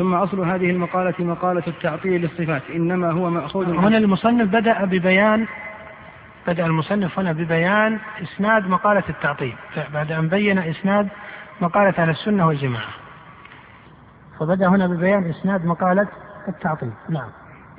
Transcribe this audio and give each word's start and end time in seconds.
ثم 0.00 0.14
أصل 0.14 0.40
هذه 0.40 0.70
المقالة 0.70 1.14
مقالة 1.18 1.62
التعطيل 1.66 2.20
للصفات 2.20 2.62
إنما 2.74 3.10
هو 3.10 3.30
مأخوذ 3.30 3.76
هنا 3.76 3.98
المصنف 3.98 4.48
بدأ 4.48 4.84
ببيان 4.84 5.46
بدأ 6.46 6.66
المصنف 6.66 7.18
هنا 7.18 7.32
ببيان 7.32 7.98
إسناد 8.22 8.68
مقالة 8.68 9.02
التعطيل 9.08 9.54
بعد 9.94 10.12
أن 10.12 10.28
بين 10.28 10.58
إسناد 10.58 11.08
مقالة 11.60 11.94
أهل 11.98 12.10
السنة 12.10 12.46
والجماعة. 12.46 12.90
فبدأ 14.38 14.68
هنا 14.68 14.86
ببيان 14.86 15.30
إسناد 15.30 15.64
مقالة 15.64 16.08
التعطيل 16.48 16.92
نعم. 17.08 17.28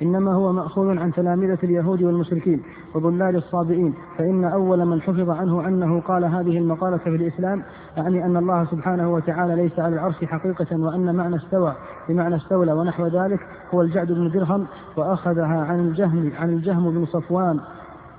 إنما 0.02 0.34
هو 0.34 0.52
مأخوذ 0.52 0.98
عن 0.98 1.12
تلامذة 1.12 1.58
اليهود 1.62 2.02
والمشركين 2.02 2.62
وضلال 2.94 3.36
الصابئين 3.36 3.94
فإن 4.18 4.44
أول 4.44 4.84
من 4.84 5.02
حفظ 5.02 5.30
عنه 5.30 5.68
أنه 5.68 6.00
قال 6.00 6.24
هذه 6.24 6.58
المقالة 6.58 6.96
في 6.96 7.08
الإسلام 7.08 7.62
يعني 7.96 8.26
أن 8.26 8.36
الله 8.36 8.64
سبحانه 8.64 9.12
وتعالى 9.12 9.56
ليس 9.56 9.78
على 9.78 9.94
العرش 9.94 10.24
حقيقة 10.24 10.76
وأن 10.76 11.14
معنى 11.14 11.36
استوى 11.36 11.74
بمعنى 12.08 12.36
استولى 12.36 12.72
ونحو 12.72 13.06
ذلك 13.06 13.40
هو 13.74 13.82
الجعد 13.82 14.12
بن 14.12 14.30
درهم 14.30 14.66
وأخذها 14.96 15.64
عن 15.64 15.80
الجهم 15.80 16.32
عن 16.38 16.50
الجهم 16.50 16.90
بن 16.90 17.06
صفوان 17.06 17.60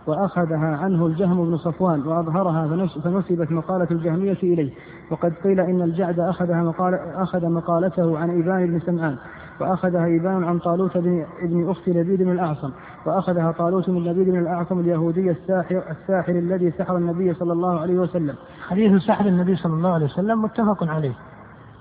وأخذها 0.07 0.77
عنه 0.77 1.05
الجهم 1.05 1.45
بن 1.45 1.57
صفوان 1.57 2.07
وأظهرها 2.07 2.87
فنسبت 3.03 3.51
مقالة 3.51 3.87
الجهمية 3.91 4.37
إليه. 4.43 4.73
وقد 5.11 5.33
قيل 5.43 5.59
إن 5.59 5.81
الجعد 5.81 6.19
أخذها 6.19 6.63
مقالة 6.63 7.23
أخذ 7.23 7.49
مقالته 7.49 8.19
عن 8.19 8.41
إبان 8.41 8.67
بن 8.67 8.79
سمعان. 8.79 9.17
وأخذها 9.59 10.05
إبان 10.17 10.43
عن 10.43 10.59
طالوت 10.59 10.97
بن 10.97 11.25
ابن 11.41 11.69
أخت 11.69 11.89
لبيد 11.89 12.23
بن 12.23 12.31
الأعصم. 12.31 12.71
وأخذها 13.05 13.51
طالوت 13.51 13.89
من 13.89 14.03
لبيد 14.03 14.29
بن 14.29 14.39
الأعصم 14.39 14.79
اليهودي 14.79 15.31
الساحر 15.31 15.83
الساحر 15.91 16.31
الذي 16.31 16.71
سحر 16.71 16.97
النبي 16.97 17.33
صلى 17.33 17.53
الله 17.53 17.79
عليه 17.79 17.99
وسلم. 17.99 18.35
حديث 18.67 19.01
سحر 19.01 19.25
النبي 19.25 19.55
صلى 19.55 19.73
الله 19.73 19.93
عليه 19.93 20.05
وسلم 20.05 20.41
متفق 20.41 20.83
عليه. 20.83 21.13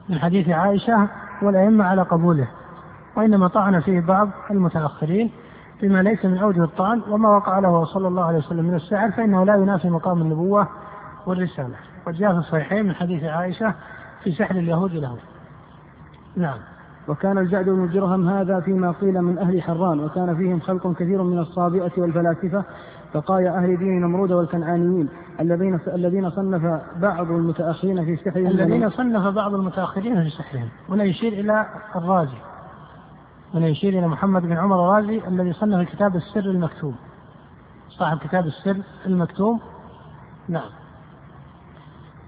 من 0.08 0.18
حديث 0.18 0.48
عائشة 0.48 1.08
والأئمة 1.42 1.84
على 1.84 2.02
قبوله. 2.02 2.48
وإنما 3.16 3.48
طعن 3.48 3.80
فيه 3.80 4.00
بعض 4.00 4.28
المتأخرين 4.50 5.30
بما 5.82 6.02
ليس 6.02 6.24
من 6.24 6.38
أوجه 6.38 6.64
الطعن 6.64 7.02
وما 7.10 7.28
وقع 7.28 7.58
له 7.58 7.84
صلى 7.84 8.08
الله 8.08 8.24
عليه 8.24 8.38
وسلم 8.38 8.64
من 8.64 8.74
السحر 8.74 9.10
فإنه 9.10 9.44
لا 9.44 9.56
ينافي 9.56 9.90
مقام 9.90 10.22
النبوة 10.22 10.68
والرسالة. 11.26 11.76
وجاء 12.06 12.20
جاء 12.20 12.32
في 12.32 12.38
الصحيحين 12.38 12.86
من 12.86 12.94
حديث 12.94 13.24
عائشة 13.24 13.74
في 14.24 14.32
سحر 14.32 14.54
اليهود 14.54 14.92
له. 14.92 15.16
نعم. 16.36 16.58
وكان 17.08 17.38
الجعد 17.38 17.64
بن 17.64 17.88
درهم 17.88 18.28
هذا 18.28 18.60
فيما 18.60 18.90
قيل 18.90 19.22
من 19.22 19.38
أهل 19.38 19.62
حران 19.62 20.00
وكان 20.00 20.36
فيهم 20.36 20.60
خلق 20.60 20.92
كثير 20.92 21.22
من 21.22 21.38
الصابئة 21.38 21.92
والفلاسفة 21.98 22.64
بقايا 23.14 23.58
أهل 23.58 23.76
دين 23.76 24.00
نمرود 24.00 24.32
والكنعانيين 24.32 25.08
الذين 25.40 25.80
الذين 25.88 26.30
صنف 26.30 26.80
بعض 26.96 27.30
المتأخرين 27.30 28.04
في 28.04 28.16
سحرهم. 28.16 28.46
الذين 28.46 28.90
صنف 28.90 29.26
بعض 29.26 29.54
المتأخرين 29.54 30.22
في 30.22 30.30
سحرهم. 30.30 30.68
هنا 30.88 31.04
يشير 31.04 31.32
إلى 31.32 31.66
الرازي. 31.96 32.38
هنا 33.54 33.66
يشير 33.66 33.98
إلى 33.98 34.08
محمد 34.08 34.42
بن 34.42 34.52
عمر 34.52 34.84
الرازي 34.84 35.28
الذي 35.28 35.52
صنف 35.52 35.88
كتاب 35.88 36.16
السر 36.16 36.40
المكتوم. 36.40 36.94
صاحب 37.88 38.18
كتاب 38.18 38.46
السر 38.46 38.76
المكتوم. 39.06 39.60
نعم. 40.48 40.70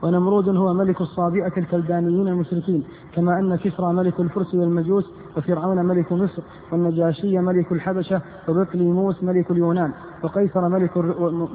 ونمرود 0.05 0.48
هو 0.48 0.74
ملك 0.74 1.00
الصابئة 1.00 1.52
الكلدانيين 1.56 2.28
المشركين 2.28 2.84
كما 3.14 3.38
أن 3.38 3.56
كسرى 3.56 3.92
ملك 3.92 4.20
الفرس 4.20 4.55
والمجوس 4.55 5.05
وفرعون 5.36 5.84
ملك 5.84 6.12
مصر 6.12 6.42
والنجاشي 6.72 7.38
ملك 7.38 7.72
الحبشة 7.72 8.20
وبطليموس 8.48 9.22
ملك 9.22 9.50
اليونان 9.50 9.92
وقيصر 10.22 10.69
ملك 10.69 10.96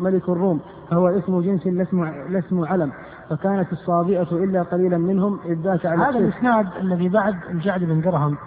ملك 0.01 0.29
الروم 0.29 0.59
فهو 0.89 1.07
اسم 1.07 1.41
جنس 1.41 1.67
لا 1.67 2.39
اسم 2.39 2.65
علم. 2.65 2.91
فكانت 3.29 3.71
الصابئة 3.71 4.27
إلا 4.31 4.63
قليلا 4.63 4.97
منهم 4.97 5.39
إذ 5.45 5.61
ذاك 5.61 5.85
على 5.85 6.03
هذا 6.03 6.19
الإسناد 6.19 6.67
الذي 6.79 7.09
بعد 7.09 7.35
الجعد 7.49 7.83
بن 7.83 8.01
درهم 8.01 8.37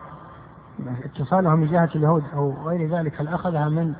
اتصالهم 1.04 1.60
من 1.60 1.66
جهة 1.66 1.90
اليهود 1.94 2.22
أو 2.34 2.54
غير 2.66 2.98
ذلك 2.98 3.20
هل 3.20 3.28
أخذها 3.28 3.68
من 3.68 3.92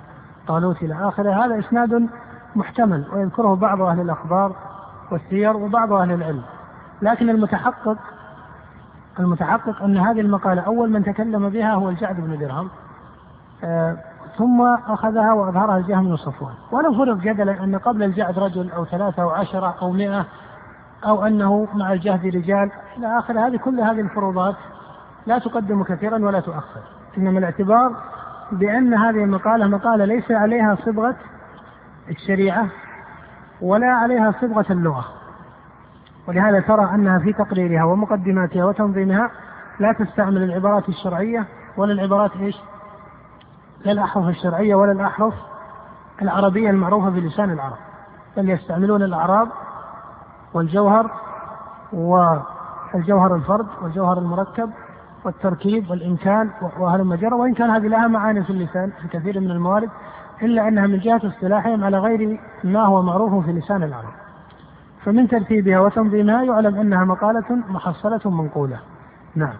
طالوت 0.48 0.83
إلى 0.83 1.09
آخره؟ 1.09 1.44
هذا 1.44 1.59
إسناد 1.59 2.09
محتمل 2.56 3.05
ويذكره 3.12 3.55
بعض 3.55 3.81
أهل 3.81 4.00
الأخبار 4.00 4.56
والسير 5.11 5.57
وبعض 5.57 5.93
أهل 5.93 6.13
العلم. 6.13 6.43
لكن 7.03 7.31
المتحقق 7.31 7.97
المتحقق 9.19 9.83
أن 9.83 9.97
هذه 9.97 10.21
المقالة 10.21 10.63
أول 10.63 10.91
من 10.91 11.05
تكلم 11.05 11.49
بها 11.49 11.75
هو 11.75 11.89
الجعد 11.89 12.21
بن 12.21 12.39
درهم 12.39 12.69
آه 13.65 13.97
ثم 14.39 14.63
أخذها 14.89 15.33
وأظهرها 15.33 15.79
الجهم 15.79 16.05
بن 16.05 16.17
صفوان. 16.17 16.55
ولو 16.71 16.95
فرض 16.95 17.21
جدلا 17.21 17.65
أن 17.65 17.79
قبل 17.79 18.03
الجعد 18.03 18.39
رجل 18.39 18.71
أو 18.71 18.85
ثلاثة 18.85 19.23
أو 19.23 19.31
عشرة 19.31 19.75
أو 19.83 19.91
مئة 19.91 20.27
أو 21.05 21.27
أنه 21.27 21.69
مع 21.75 21.93
الجهد 21.93 22.27
رجال 22.27 22.71
إلى 22.97 23.19
آخر 23.19 23.47
هذه 23.47 23.57
كل 23.57 23.81
هذه 23.81 24.01
الفروضات 24.01 24.55
لا 25.27 25.39
تقدم 25.39 25.83
كثيرا 25.83 26.19
ولا 26.19 26.41
تؤخر. 26.41 26.81
إنما 27.19 27.39
الاعتبار 27.39 27.97
بأن 28.53 28.95
هذه 28.95 29.25
المقالة 29.25 29.67
مقالة 29.67 30.05
ليس 30.05 30.31
عليها 30.31 30.77
صبغة 30.87 31.17
الشريعة 32.11 32.67
ولا 33.62 33.87
عليها 33.87 34.34
صبغة 34.41 34.67
اللغة 34.71 35.05
ولهذا 36.28 36.61
ترى 36.61 36.95
أنها 36.95 37.19
في 37.19 37.33
تقريرها 37.33 37.84
ومقدماتها 37.84 38.65
وتنظيمها 38.65 39.31
لا 39.81 39.93
تستعمل 39.93 40.43
العبارات 40.43 40.89
الشرعية 40.89 41.47
ولا 41.77 41.93
العبارات 41.93 42.37
إيش؟ 42.37 42.56
لا 43.84 43.93
الأحرف 43.93 44.28
الشرعية 44.28 44.75
ولا 44.75 44.93
الأحرف 44.93 45.34
العربية 46.22 46.71
المعروفة 46.71 47.09
بلسان 47.09 47.51
العرب 47.51 47.77
بل 48.37 48.51
يستعملون 48.51 49.03
الأعراب 49.03 49.49
والجوهر 50.55 51.11
والجوهر 51.93 53.34
الفرد 53.34 53.67
والجوهر 53.83 54.19
المركب 54.19 54.71
والتركيب 55.25 55.91
والإمكان 55.91 56.51
وهلم 56.78 57.15
جرى 57.15 57.34
وإن 57.34 57.55
كان 57.55 57.71
هذه 57.71 57.87
لها 57.87 58.09
معاني 58.09 58.45
في 58.45 58.51
اللسان 58.51 58.93
في 59.03 59.09
كثير 59.09 59.41
من 59.41 59.51
الموارد 59.51 59.91
إلا 60.42 60.69
أنها 60.69 60.86
من 60.86 60.98
جهة 60.98 61.20
اصطلاحهم 61.25 61.84
على 61.84 61.98
غير 61.98 62.41
ما 62.64 62.84
هو 62.86 63.03
معروف 63.03 63.44
في 63.44 63.53
لسان 63.53 63.82
العرب. 63.82 64.12
فمن 65.04 65.28
ترتيبها 65.28 65.80
وتنظيمها 65.80 66.42
يعلم 66.42 66.75
أنها 66.75 67.04
مقالة 67.04 67.56
محصلة 67.69 68.30
منقولة. 68.30 68.78
نعم. 69.36 69.54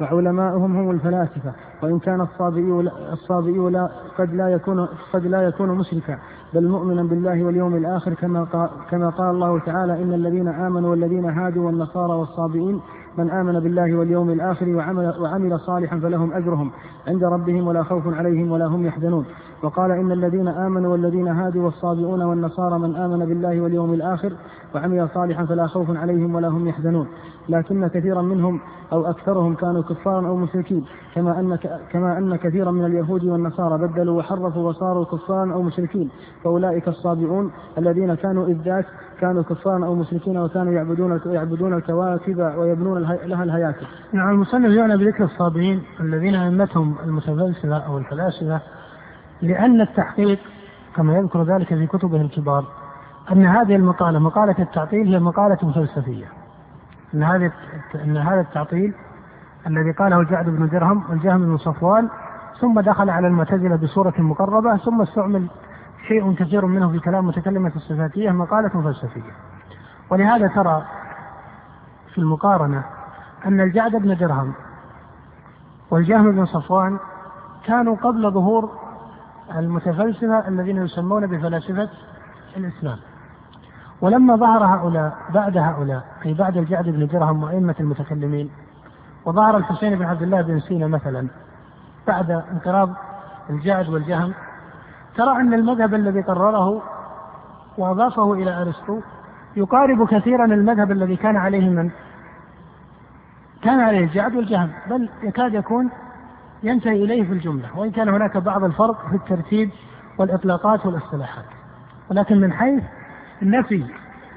وعلماؤهم 0.00 0.76
هم 0.76 0.90
الفلاسفة 0.90 1.52
وإن 1.82 1.98
كان 1.98 2.20
الصابئي 2.20 2.90
الصابئي 3.12 3.70
لا 3.70 3.90
قد 4.18 4.34
لا 4.34 4.48
يكون 4.48 4.88
قد 5.12 5.26
لا 5.26 5.42
يكون 5.42 5.68
مشركا 5.68 6.18
بل 6.54 6.68
مؤمنا 6.68 7.02
بالله 7.02 7.44
واليوم 7.44 7.74
الآخر 7.74 8.14
كما 8.14 8.44
قال 8.44 8.68
كما 8.90 9.10
قال 9.10 9.30
الله 9.30 9.58
تعالى 9.58 10.02
إن 10.02 10.12
الذين 10.12 10.48
آمنوا 10.48 10.90
والذين 10.90 11.24
هادوا 11.24 11.66
والنصارى 11.66 12.12
والصابئين 12.12 12.80
من 13.18 13.30
آمن 13.30 13.60
بالله 13.60 13.94
واليوم 13.94 14.30
الآخر 14.30 14.68
وعمل, 14.68 15.14
وعمل 15.20 15.60
صالحا 15.60 15.98
فلهم 15.98 16.32
أجرهم 16.32 16.70
عند 17.08 17.24
ربهم 17.24 17.66
ولا 17.66 17.82
خوف 17.82 18.14
عليهم 18.14 18.52
ولا 18.52 18.66
هم 18.66 18.86
يحزنون. 18.86 19.24
وقال 19.62 19.90
إن 19.90 20.12
الذين 20.12 20.48
آمنوا 20.48 20.92
والذين 20.92 21.28
هادوا 21.28 21.64
والصابئون 21.64 22.22
والنصارى 22.22 22.78
من 22.78 22.96
آمن 22.96 23.18
بالله 23.18 23.60
واليوم 23.60 23.94
الآخر 23.94 24.32
وعمل 24.74 25.08
صالحا 25.14 25.44
فلا 25.44 25.66
خوف 25.66 25.96
عليهم 25.96 26.34
ولا 26.34 26.48
هم 26.48 26.68
يحزنون. 26.68 27.06
لكن 27.48 27.86
كثيرا 27.86 28.22
منهم 28.22 28.60
أو 28.92 29.06
أكثرهم 29.06 29.54
كانوا 29.54 29.82
كفارا 29.82 30.28
أو 30.28 30.36
مشركين. 30.36 30.84
كما 31.14 31.40
أن 31.40 31.58
كما 31.90 32.18
أن 32.18 32.36
كثيرا 32.36 32.70
من 32.70 32.84
اليهود 32.84 33.24
والنصارى 33.24 33.86
بدلوا 33.86 34.18
وحرفوا 34.18 34.68
وصاروا 34.68 35.04
كفارا 35.04 35.52
أو 35.52 35.62
مشركين. 35.62 36.10
فأولئك 36.44 36.88
الصابئون 36.88 37.50
الذين 37.78 38.14
كانوا 38.14 38.46
إذ 38.46 38.62
ذاك 38.64 38.86
كانوا 39.20 39.42
كفارا 39.42 39.86
أو 39.86 39.94
مشركين 39.94 40.38
وكانوا 40.38 40.72
يعبدون 40.72 41.20
يعبدون 41.26 41.74
الكواكب 41.74 42.38
ويبنون 42.58 42.98
لها 43.04 43.44
الهياكل. 43.44 43.86
نعم 44.12 44.30
المصنف 44.30 44.70
يعنى 44.70 44.96
بذكر 44.96 45.24
الصابئين 45.24 45.82
الذين 46.00 46.34
أئمتهم 46.34 46.94
المتفلسفة 47.04 47.76
أو 47.76 47.98
الفلاسفة 47.98 48.60
لأن 49.42 49.80
التحقيق 49.80 50.38
كما 50.96 51.16
يذكر 51.16 51.42
ذلك 51.42 51.68
في 51.68 51.86
كتبه 51.86 52.20
الكبار 52.20 52.64
أن 53.32 53.46
هذه 53.46 53.76
المقالة 53.76 54.18
مقالة 54.18 54.54
التعطيل 54.58 55.14
هي 55.14 55.18
مقالة 55.18 55.72
فلسفية 55.74 56.26
أن 57.14 57.22
هذه 57.22 57.52
أن 58.04 58.16
هذا 58.16 58.40
التعطيل 58.40 58.94
الذي 59.66 59.92
قاله 59.92 60.20
الجعد 60.20 60.44
بن 60.44 60.68
درهم 60.68 61.04
والجهم 61.10 61.44
بن 61.44 61.58
صفوان 61.58 62.08
ثم 62.60 62.80
دخل 62.80 63.10
على 63.10 63.26
المعتزلة 63.26 63.76
بصورة 63.76 64.14
مقربة 64.18 64.76
ثم 64.76 65.02
استعمل 65.02 65.46
شيء 66.08 66.34
كثير 66.34 66.66
منه 66.66 66.92
في 66.92 66.98
كلام 66.98 67.26
متكلمة 67.26 67.72
الصفاتية 67.76 68.30
مقالة 68.30 68.68
فلسفية 68.68 69.32
ولهذا 70.10 70.46
ترى 70.46 70.84
في 72.14 72.20
المقارنة 72.20 72.84
أن 73.46 73.60
الجعد 73.60 73.96
بن 73.96 74.16
درهم 74.16 74.52
والجهم 75.90 76.32
بن 76.32 76.46
صفوان 76.46 76.98
كانوا 77.64 77.96
قبل 77.96 78.30
ظهور 78.30 78.70
المتفلسفة 79.56 80.48
الذين 80.48 80.84
يسمون 80.84 81.26
بفلاسفة 81.26 81.88
الإسلام. 82.56 82.98
ولما 84.00 84.36
ظهر 84.36 84.64
هؤلاء 84.64 85.16
بعد 85.34 85.58
هؤلاء 85.58 86.04
أي 86.26 86.34
بعد 86.34 86.56
الجعد 86.56 86.84
بن 86.84 87.06
درهم 87.06 87.42
وأئمة 87.42 87.74
المتكلمين 87.80 88.50
وظهر 89.24 89.56
الحسين 89.56 89.98
بن 89.98 90.04
عبد 90.04 90.22
الله 90.22 90.42
بن 90.42 90.60
سينا 90.60 90.86
مثلا 90.86 91.28
بعد 92.06 92.30
انقراض 92.30 92.90
الجعد 93.50 93.88
والجهم 93.88 94.32
ترى 95.16 95.36
أن 95.36 95.54
المذهب 95.54 95.94
الذي 95.94 96.20
قرره 96.20 96.82
وأضافه 97.78 98.32
إلى 98.32 98.62
أرسطو 98.62 99.00
يقارب 99.56 100.08
كثيرا 100.08 100.44
المذهب 100.44 100.90
الذي 100.90 101.16
كان 101.16 101.36
عليه 101.36 101.68
من 101.68 101.90
كان 103.62 103.80
عليه 103.80 104.04
الجعد 104.04 104.34
والجهم 104.34 104.70
بل 104.90 105.08
يكاد 105.22 105.54
يكون 105.54 105.90
ينتهي 106.62 107.04
إليه 107.04 107.22
في 107.24 107.32
الجملة 107.32 107.78
وإن 107.78 107.90
كان 107.90 108.08
هناك 108.08 108.36
بعض 108.36 108.64
الفرق 108.64 109.08
في 109.08 109.16
الترتيب 109.16 109.70
والإطلاقات 110.18 110.86
والاصطلاحات. 110.86 111.44
ولكن 112.10 112.40
من 112.40 112.52
حيث 112.52 112.82
نفي 113.42 113.84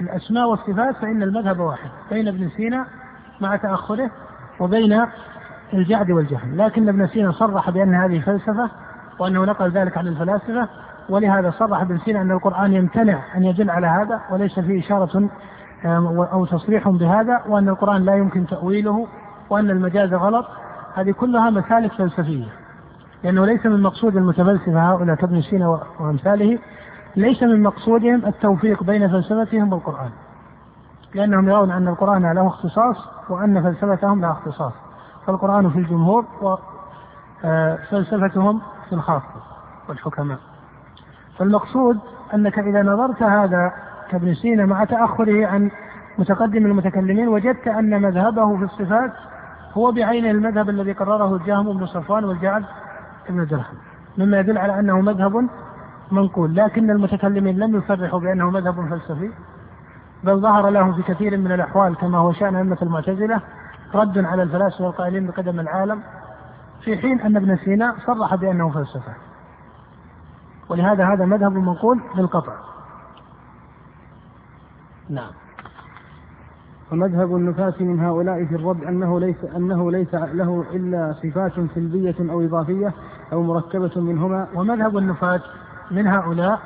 الأسماء 0.00 0.48
والصفات 0.48 0.96
فإن 0.96 1.22
المذهب 1.22 1.60
واحد 1.60 1.90
بين 2.10 2.28
ابن 2.28 2.48
سينا 2.56 2.86
مع 3.40 3.56
تأخره 3.56 4.10
وبين 4.60 5.06
الجعد 5.74 6.10
والجهم 6.10 6.56
لكن 6.56 6.88
ابن 6.88 7.06
سينا 7.06 7.32
صرح 7.32 7.70
بأن 7.70 7.94
هذه 7.94 8.20
فلسفة 8.20 8.70
وأنه 9.18 9.44
نقل 9.44 9.70
ذلك 9.70 9.98
عن 9.98 10.06
الفلاسفة 10.06 10.68
ولهذا 11.08 11.50
صرح 11.50 11.80
ابن 11.80 11.98
سينا 11.98 12.22
أن 12.22 12.30
القرآن 12.30 12.72
يمتنع 12.72 13.36
أن 13.36 13.44
يدل 13.44 13.70
على 13.70 13.86
هذا 13.86 14.20
وليس 14.30 14.60
فيه 14.60 14.80
إشارة 14.80 15.28
أو 16.32 16.46
تصريح 16.46 16.88
بهذا 16.88 17.40
وأن 17.48 17.68
القرآن 17.68 18.04
لا 18.04 18.14
يمكن 18.14 18.46
تأويله 18.46 19.06
وأن 19.50 19.70
المجاز 19.70 20.14
غلط. 20.14 20.46
هذه 20.94 21.10
كلها 21.10 21.50
مسالك 21.50 21.92
فلسفية 21.92 22.46
لأنه 23.24 23.46
ليس 23.46 23.66
من 23.66 23.82
مقصود 23.82 24.16
المتفلسفة 24.16 24.92
هؤلاء 24.92 25.16
كابن 25.16 25.40
سينا 25.40 25.80
وأمثاله 26.00 26.58
ليس 27.16 27.42
من 27.42 27.62
مقصودهم 27.62 28.26
التوفيق 28.26 28.82
بين 28.82 29.08
فلسفتهم 29.08 29.72
والقرآن 29.72 30.10
لأنهم 31.14 31.48
يرون 31.48 31.70
أن 31.70 31.88
القرآن 31.88 32.32
له 32.32 32.46
اختصاص 32.46 32.96
وأن 33.30 33.62
فلسفتهم 33.62 34.20
لها 34.20 34.32
اختصاص. 34.32 34.72
فالقرآن 35.26 35.70
في 35.70 35.78
الجمهور 35.78 36.24
وفلسفتهم 37.44 38.60
في 38.88 38.94
الخاصة 38.94 39.42
والحكماء. 39.88 40.38
فالمقصود 41.38 41.98
أنك 42.34 42.58
إذا 42.58 42.82
نظرت 42.82 43.22
هذا 43.22 43.72
كابن 44.10 44.34
سينا 44.34 44.66
مع 44.66 44.84
تأخره 44.84 45.46
عن 45.46 45.70
متقدم 46.18 46.66
المتكلمين 46.66 47.28
وجدت 47.28 47.68
أن 47.68 48.02
مذهبه 48.02 48.56
في 48.56 48.64
الصفات 48.64 49.12
هو 49.74 49.92
بعينه 49.92 50.30
المذهب 50.30 50.70
الذي 50.70 50.92
قرره 50.92 51.36
الجهم 51.36 51.78
بن 51.78 51.86
صفوان 51.86 52.24
والجعد 52.24 52.64
بن 53.28 53.46
درهم 53.46 53.76
مما 54.18 54.40
يدل 54.40 54.58
على 54.58 54.80
أنه 54.80 55.00
مذهب 55.00 55.48
منقول 56.12 56.56
لكن 56.56 56.90
المتكلمين 56.90 57.58
لم 57.58 57.76
يصرحوا 57.76 58.20
بأنه 58.20 58.50
مذهب 58.50 58.88
فلسفي 58.90 59.30
بل 60.24 60.40
ظهر 60.40 60.68
لهم 60.68 60.92
في 60.92 61.02
كثير 61.02 61.36
من 61.36 61.52
الأحوال 61.52 61.96
كما 61.96 62.18
هو 62.18 62.32
شأن 62.32 62.56
أئمة 62.56 62.78
المعتزلة 62.82 63.40
رد 63.94 64.18
على 64.18 64.42
الفلاسفة 64.42 64.86
القائلين 64.86 65.26
بقدم 65.26 65.60
العالم 65.60 66.02
في 66.84 66.96
حين 66.98 67.20
أن 67.20 67.36
ابن 67.36 67.56
سينا 67.56 67.94
صرح 68.06 68.34
بأنه 68.34 68.70
فلسفة. 68.70 69.27
ولهذا 70.68 71.04
هذا 71.04 71.24
مذهب 71.24 71.52
منقول 71.52 72.00
بالقطع 72.16 72.52
نعم. 75.10 75.30
ومذهب 76.92 77.36
النفاة 77.36 77.74
من 77.80 78.00
هؤلاء 78.00 78.44
في 78.44 78.54
الرد 78.54 78.84
أنه 78.84 79.20
ليس 79.20 79.44
أنه 79.56 79.90
ليس 79.90 80.14
له 80.14 80.64
إلا 80.72 81.14
صفات 81.22 81.52
سلبية 81.74 82.14
أو 82.20 82.44
إضافية 82.44 82.92
أو 83.32 83.42
مركبة 83.42 84.00
منهما. 84.00 84.48
ومذهب 84.54 84.98
النفاة 84.98 85.40
من 85.90 86.06
هؤلاء 86.06 86.60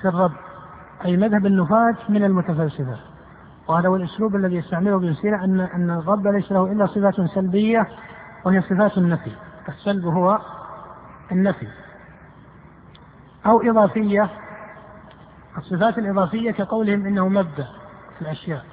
في 0.00 0.08
الرد 0.08 0.32
أي 1.04 1.16
مذهب 1.16 1.46
النفاة 1.46 1.96
من 2.08 2.24
المتفلسفة. 2.24 2.96
وهذا 3.68 3.88
هو 3.88 3.96
الأسلوب 3.96 4.36
الذي 4.36 4.56
يستعمله 4.56 4.96
ابن 4.96 5.14
سينا 5.14 5.44
أن 5.44 5.60
أن 5.60 5.90
الرب 5.90 6.26
ليس 6.26 6.52
له 6.52 6.72
إلا 6.72 6.86
صفات 6.86 7.20
سلبية 7.34 7.88
وهي 8.44 8.62
صفات 8.62 8.98
النفي. 8.98 9.32
السلب 9.68 10.06
هو 10.06 10.38
النفي. 11.32 11.66
أو 13.50 13.60
إضافية. 13.60 14.30
الصفات 15.58 15.98
الإضافية 15.98 16.50
كقولهم 16.50 17.06
إنه 17.06 17.28
مبدأ 17.28 17.66
في 18.18 18.22
الأشياء 18.22 18.64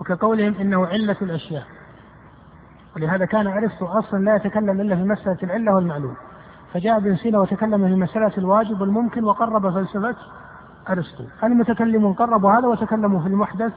وكقولهم 0.00 0.54
إنه 0.60 0.86
علة 0.86 1.16
الأشياء. 1.22 1.66
ولهذا 2.96 3.24
كان 3.24 3.46
أرسطو 3.46 3.86
أصلا 3.86 4.24
لا 4.24 4.36
يتكلم 4.36 4.80
إلا 4.80 4.96
في 4.96 5.02
مسألة 5.02 5.38
العلة 5.42 5.74
والمعلوم. 5.74 6.16
فجاء 6.72 6.96
ابن 6.96 7.16
سينا 7.16 7.38
وتكلم 7.38 7.88
في 7.88 7.94
مسألة 7.94 8.32
الواجب 8.38 8.80
والممكن 8.80 9.24
وقرب 9.24 9.70
فلسفة 9.70 10.16
أرسطو. 10.88 11.24
المتكلمون 11.44 12.12
قربوا 12.12 12.52
هذا 12.52 12.66
وتكلموا 12.66 13.20
في 13.20 13.26
المحدث 13.26 13.72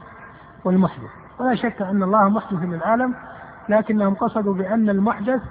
والمحدث. 0.64 1.10
ولا 1.38 1.54
شك 1.54 1.82
أن 1.82 2.02
الله 2.02 2.28
محدث 2.28 2.62
للعالم 2.62 3.14
لكنهم 3.68 4.14
قصدوا 4.14 4.54
بأن 4.54 4.90
المحدث 4.90 5.42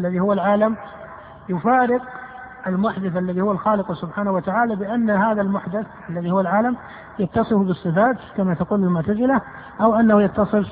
الذي 0.00 0.20
هو 0.20 0.32
العالم 0.32 0.76
يفارق 1.48 2.02
المحدث 2.66 3.16
الذي 3.16 3.40
هو 3.40 3.52
الخالق 3.52 3.92
سبحانه 3.92 4.32
وتعالى 4.32 4.76
بأن 4.76 5.10
هذا 5.10 5.42
المحدث 5.42 5.86
الذي 6.10 6.30
هو 6.30 6.40
العالم 6.40 6.76
يتصف 7.18 7.56
بالصفات 7.56 8.16
كما 8.36 8.54
تقول 8.54 8.84
المعتزلة 8.84 9.40
أو 9.80 9.94
أنه 9.94 10.22
يتصف 10.22 10.68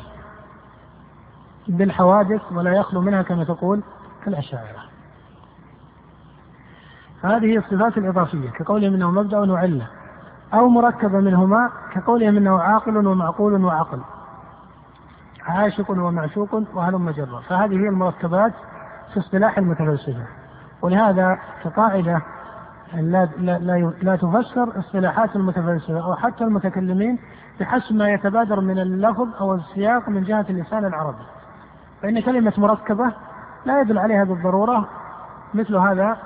بالحوادث 1.69 2.53
ولا 2.53 2.73
يخلو 2.73 3.01
منها 3.01 3.23
كما 3.23 3.45
تقول 3.45 3.83
الأشاعرة. 4.27 4.83
هذه 7.23 7.57
الصفات 7.57 7.99
الإضافية 7.99 8.51
كقولهم 8.51 8.95
إنه 8.95 9.11
مبدأ 9.11 9.39
وعلة 9.53 9.87
أو 10.55 10.69
مركبة 10.69 11.21
منهما 11.21 11.71
كقولهم 11.95 12.37
إنه 12.37 12.59
عاقل 12.59 13.07
ومعقول 13.07 13.65
وعقل 13.65 14.01
عاشق 15.47 15.91
ومعشوق 15.91 16.63
وهلم 16.75 17.11
جرا 17.11 17.41
فهذه 17.49 17.73
هي 17.73 17.89
المركبات 17.89 18.53
في 19.15 19.21
اصطلاح 19.21 19.59
المتفلسفة. 19.59 20.27
ولهذا 20.83 21.39
كقاعدة 21.65 22.23
لا, 22.95 23.29
لا, 23.39 23.59
لا, 23.59 23.93
لا 24.03 24.17
تفسر 24.17 24.79
اصطلاحات 24.79 25.37
المتفلسفة 25.37 26.05
أو 26.05 26.15
حتى 26.15 26.45
المتكلمين 26.45 27.19
بحسب 27.61 27.95
ما 27.95 28.13
يتبادر 28.13 28.61
من 28.61 28.79
اللفظ 28.79 29.29
أو 29.41 29.55
السياق 29.55 30.09
من 30.09 30.25
جهة 30.25 30.47
اللسان 30.51 30.85
العربي. 30.85 31.25
فإن 32.03 32.21
كلمة 32.21 32.53
مركبة 32.59 33.13
لا 33.67 33.81
يدل 33.81 33.99
عليها 33.99 34.25
بالضرورة 34.25 34.89
مثل 35.55 35.77
هذا 35.77 36.17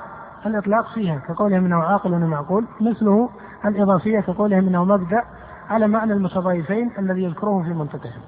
الإطلاق 0.46 0.94
فيها 0.94 1.18
كقولهم 1.18 1.64
إنه 1.64 1.76
عاقل 1.76 2.12
ومعقول 2.12 2.64
مثله 2.80 3.30
الإضافية 3.64 4.20
كقولهم 4.20 4.66
إنه 4.68 4.84
مبدأ 4.84 5.22
على 5.70 5.88
معنى 5.88 6.12
المتضايفين 6.12 6.90
الذي 6.98 7.22
يذكره 7.22 7.62
في 7.62 7.74
منطقهم. 7.74 8.22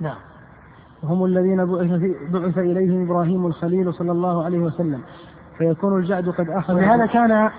نعم. 0.00 0.16
هم 1.04 1.24
الذين 1.24 1.64
بعث 2.32 2.58
إليهم 2.58 3.04
إبراهيم 3.04 3.46
الخليل 3.46 3.94
صلى 3.94 4.12
الله 4.12 4.44
عليه 4.44 4.58
وسلم. 4.58 5.02
فيكون 5.58 5.98
الجعد 5.98 6.28
قد 6.28 6.50
أخذ 6.50 6.74
ولهذا 6.74 7.06
كان 7.06 7.50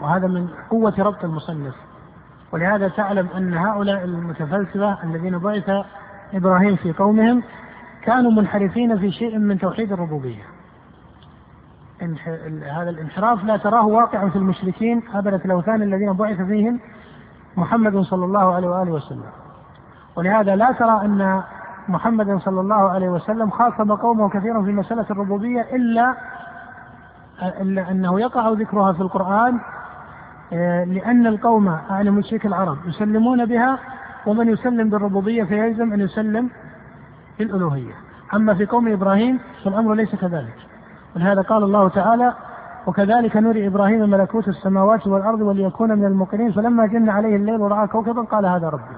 وهذا 0.00 0.26
من 0.26 0.48
قوة 0.70 0.94
ربط 0.98 1.24
المصنف. 1.24 1.74
ولهذا 2.52 2.88
تعلم 2.88 3.28
أن 3.36 3.54
هؤلاء 3.54 4.04
المتفلسفة 4.04 5.04
الذين 5.04 5.38
بعث 5.38 5.70
إبراهيم 6.34 6.76
في 6.76 6.92
قومهم 6.92 7.42
كانوا 8.02 8.30
منحرفين 8.30 8.98
في 8.98 9.12
شيء 9.12 9.38
من 9.38 9.58
توحيد 9.58 9.92
الربوبية. 9.92 10.42
هذا 12.72 12.90
الانحراف 12.90 13.44
لا 13.44 13.56
تراه 13.56 13.86
واقعا 13.86 14.28
في 14.28 14.36
المشركين 14.36 15.02
هبلة 15.12 15.40
الأوثان 15.44 15.82
الذين 15.82 16.12
بعث 16.12 16.42
فيهم 16.42 16.80
محمد 17.56 18.00
صلى 18.00 18.24
الله 18.24 18.54
عليه 18.54 18.68
وآله 18.68 18.92
وسلم. 18.92 19.30
ولهذا 20.16 20.56
لا 20.56 20.72
ترى 20.72 21.00
أن 21.04 21.42
محمد 21.88 22.38
صلى 22.38 22.60
الله 22.60 22.90
عليه 22.90 23.08
وسلم 23.08 23.50
خاصم 23.50 23.94
قومه 23.94 24.28
كثيرا 24.28 24.62
في 24.62 24.72
مسألة 24.72 25.06
الربوبية 25.10 25.60
إلا 25.60 26.14
إلا 27.42 27.90
أنه 27.90 28.20
يقع 28.20 28.48
ذكرها 28.48 28.92
في 28.92 29.00
القرآن 29.00 29.60
آه، 30.52 30.84
لأن 30.84 31.26
القوم 31.26 31.78
يعني 31.90 32.10
مشرك 32.10 32.46
العرب 32.46 32.76
يسلمون 32.86 33.44
بها 33.44 33.78
ومن 34.26 34.48
يسلم 34.48 34.90
بالربوبية 34.90 35.44
فيلزم 35.44 35.92
أن 35.92 36.00
يسلم 36.00 36.50
بالألوهية. 37.38 37.92
أما 38.34 38.54
في 38.54 38.66
قوم 38.66 38.92
إبراهيم 38.92 39.40
فالأمر 39.64 39.94
ليس 39.94 40.14
كذلك. 40.14 40.56
ولهذا 41.16 41.42
قال 41.42 41.62
الله 41.62 41.88
تعالى 41.88 42.34
وكذلك 42.86 43.36
نري 43.36 43.66
إبراهيم 43.66 44.10
ملكوت 44.10 44.48
السماوات 44.48 45.06
والأرض 45.06 45.40
وليكون 45.40 45.92
من 45.98 46.04
الموقنين. 46.04 46.52
فلما 46.52 46.86
جن 46.86 47.08
عليه 47.08 47.36
الليل 47.36 47.60
ورأى 47.60 47.86
كوكبا 47.86 48.22
قال 48.22 48.46
هذا 48.46 48.68
ربي. 48.68 48.96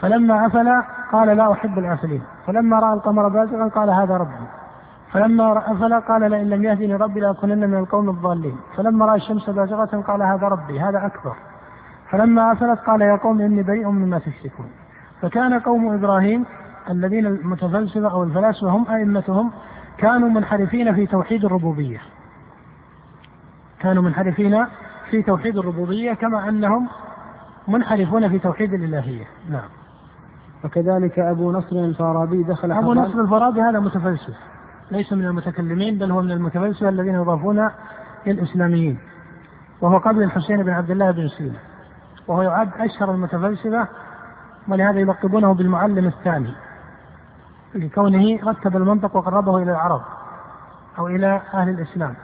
فلما 0.00 0.46
أفل 0.46 0.82
قال 1.12 1.36
لا 1.36 1.52
أحب 1.52 1.78
الآفلين. 1.78 2.22
فلما 2.46 2.78
رأى 2.78 2.94
القمر 2.94 3.28
بازغا 3.28 3.68
قال 3.68 3.90
هذا 3.90 4.16
ربي. 4.16 4.63
فلما 5.14 5.72
أفل 5.72 6.00
قال 6.00 6.30
لئن 6.30 6.50
لم 6.50 6.64
يهدني 6.64 6.94
ربي 6.94 7.20
لأكونن 7.20 7.70
من 7.70 7.78
القوم 7.78 8.10
الضالين. 8.10 8.56
فلما 8.76 9.06
رأى 9.06 9.16
الشمس 9.16 9.50
بازغة 9.50 10.00
قال 10.00 10.22
هذا 10.22 10.48
ربي 10.48 10.80
هذا 10.80 11.06
أكبر. 11.06 11.36
فلما 12.10 12.52
أفلت 12.52 12.80
قال 12.80 13.02
يا 13.02 13.16
قوم 13.16 13.40
إني 13.40 13.62
بريء 13.62 13.88
مما 13.88 14.18
تشركون. 14.18 14.66
فكان 15.22 15.60
قوم 15.60 15.94
إبراهيم 15.94 16.44
الذين 16.90 17.26
المتفلسفة 17.26 18.10
أو 18.10 18.22
الفلاسفة 18.22 18.68
هم 18.68 18.86
أئمتهم 18.88 19.50
كانوا 19.98 20.28
منحرفين 20.28 20.94
في 20.94 21.06
توحيد 21.06 21.44
الربوبية. 21.44 22.00
كانوا 23.80 24.02
منحرفين 24.02 24.66
في 25.10 25.22
توحيد 25.22 25.58
الربوبية 25.58 26.12
كما 26.12 26.48
أنهم 26.48 26.88
منحرفون 27.68 28.28
في 28.28 28.38
توحيد 28.38 28.74
الإلهية. 28.74 29.24
نعم. 29.50 29.68
وكذلك 30.64 31.18
أبو 31.18 31.52
نصر 31.52 31.76
الفارابي 31.76 32.42
دخل 32.42 32.72
أبو 32.72 32.94
نصر 32.94 33.20
الفارابي 33.20 33.60
هذا 33.60 33.80
متفلسف. 33.80 34.53
ليس 34.90 35.12
من 35.12 35.24
المتكلمين 35.24 35.98
بل 35.98 36.10
هو 36.10 36.22
من 36.22 36.30
المتفلسفة 36.30 36.88
الذين 36.88 37.14
يضافون 37.14 37.70
للإسلاميين. 38.26 38.98
وهو 39.80 39.98
قبل 39.98 40.22
الحسين 40.22 40.62
بن 40.62 40.70
عبد 40.70 40.90
الله 40.90 41.10
بن 41.10 41.28
سينا. 41.28 41.58
وهو 42.28 42.42
يعد 42.42 42.68
أشهر 42.78 43.10
المتفلسفة 43.10 43.88
ولهذا 44.68 45.00
يلقبونه 45.00 45.54
بالمعلم 45.54 46.06
الثاني. 46.06 46.54
لكونه 47.74 48.38
رتب 48.44 48.76
المنطق 48.76 49.16
وقربه 49.16 49.56
إلى 49.56 49.70
العرب 49.70 50.02
أو 50.98 51.06
إلى 51.06 51.40
أهل 51.54 51.68
الإسلام. 51.68 52.14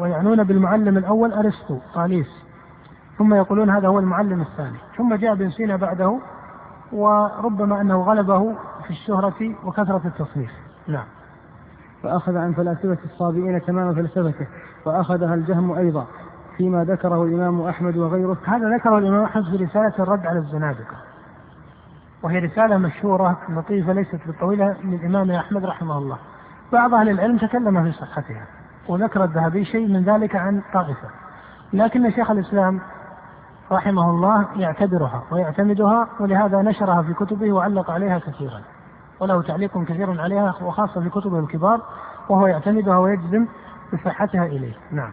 ويعنون 0.00 0.44
بالمعلم 0.44 0.98
الأول 0.98 1.32
أرسطو 1.32 1.78
طاليس 1.94 2.44
ثم 3.18 3.34
يقولون 3.34 3.70
هذا 3.70 3.88
هو 3.88 3.98
المعلم 3.98 4.40
الثاني. 4.40 4.76
ثم 4.96 5.14
جاء 5.14 5.32
ابن 5.32 5.50
سينا 5.50 5.76
بعده 5.76 6.18
وربما 6.92 7.80
أنه 7.80 8.02
غلبه 8.02 8.52
في 8.84 8.90
الشهرة 8.90 9.54
وكثرة 9.64 10.02
التصنيف. 10.04 10.63
نعم. 10.88 11.04
فأخذ 12.02 12.36
عن 12.36 12.52
فلاسفة 12.52 12.98
الصابئين 13.04 13.62
تمام 13.62 13.94
فلسفته 13.94 14.46
وأخذها 14.84 15.34
الجهم 15.34 15.72
أيضا 15.72 16.06
فيما 16.56 16.84
ذكره 16.84 17.24
الإمام 17.24 17.60
أحمد 17.60 17.96
وغيره. 17.96 18.36
هذا 18.44 18.76
ذكره 18.76 18.98
الإمام 18.98 19.24
أحمد 19.24 19.44
في 19.44 19.64
رسالة 19.64 19.92
الرد 19.98 20.26
على 20.26 20.38
الزنادقة 20.38 20.96
وهي 22.22 22.38
رسالة 22.38 22.76
مشهورة 22.76 23.38
لطيفة 23.48 23.92
ليست 23.92 24.20
بالطويلة 24.26 24.76
للإمام 24.84 25.30
أحمد 25.30 25.64
رحمه 25.64 25.98
الله. 25.98 26.18
بعض 26.72 26.94
أهل 26.94 27.08
العلم 27.08 27.38
تكلم 27.38 27.82
في 27.82 27.92
صحتها 27.92 28.46
وذكر 28.88 29.24
الذهبي 29.24 29.64
شيء 29.64 29.88
من 29.88 30.02
ذلك 30.04 30.36
عن 30.36 30.62
طائفة 30.72 31.08
لكن 31.72 32.10
شيخ 32.10 32.30
الإسلام 32.30 32.80
رحمه 33.72 34.10
الله 34.10 34.46
يعتبرها 34.56 35.22
ويعتمدها 35.30 36.08
ولهذا 36.20 36.62
نشرها 36.62 37.02
في 37.02 37.14
كتبه 37.14 37.52
وعلق 37.52 37.90
عليها 37.90 38.18
كثيرا. 38.18 38.60
وله 39.20 39.42
تعليق 39.42 39.84
كثير 39.84 40.20
عليها 40.20 40.54
وخاصة 40.62 41.00
في 41.00 41.08
كتبه 41.10 41.38
الكبار 41.38 41.80
وهو 42.28 42.46
يعتمدها 42.46 42.98
ويجزم 42.98 43.46
بصحتها 43.92 44.46
إليه. 44.46 44.74
نعم. 44.92 45.10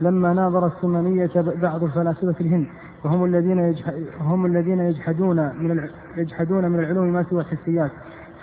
لما 0.00 0.32
ناظر 0.32 0.66
السمنية 0.66 1.30
بعض 1.36 1.84
الفلاسفة 1.84 2.32
في 2.32 2.40
الهند 2.40 2.66
وهم 3.04 3.24
الذين 3.24 3.76
هم 4.20 4.46
الذين 4.46 4.80
يجحدون 4.80 5.36
من 5.36 5.88
يجحدون 6.16 6.68
من 6.68 6.78
العلوم 6.78 7.06
ما 7.06 7.22
سوى 7.30 7.40
الحسيات. 7.40 7.90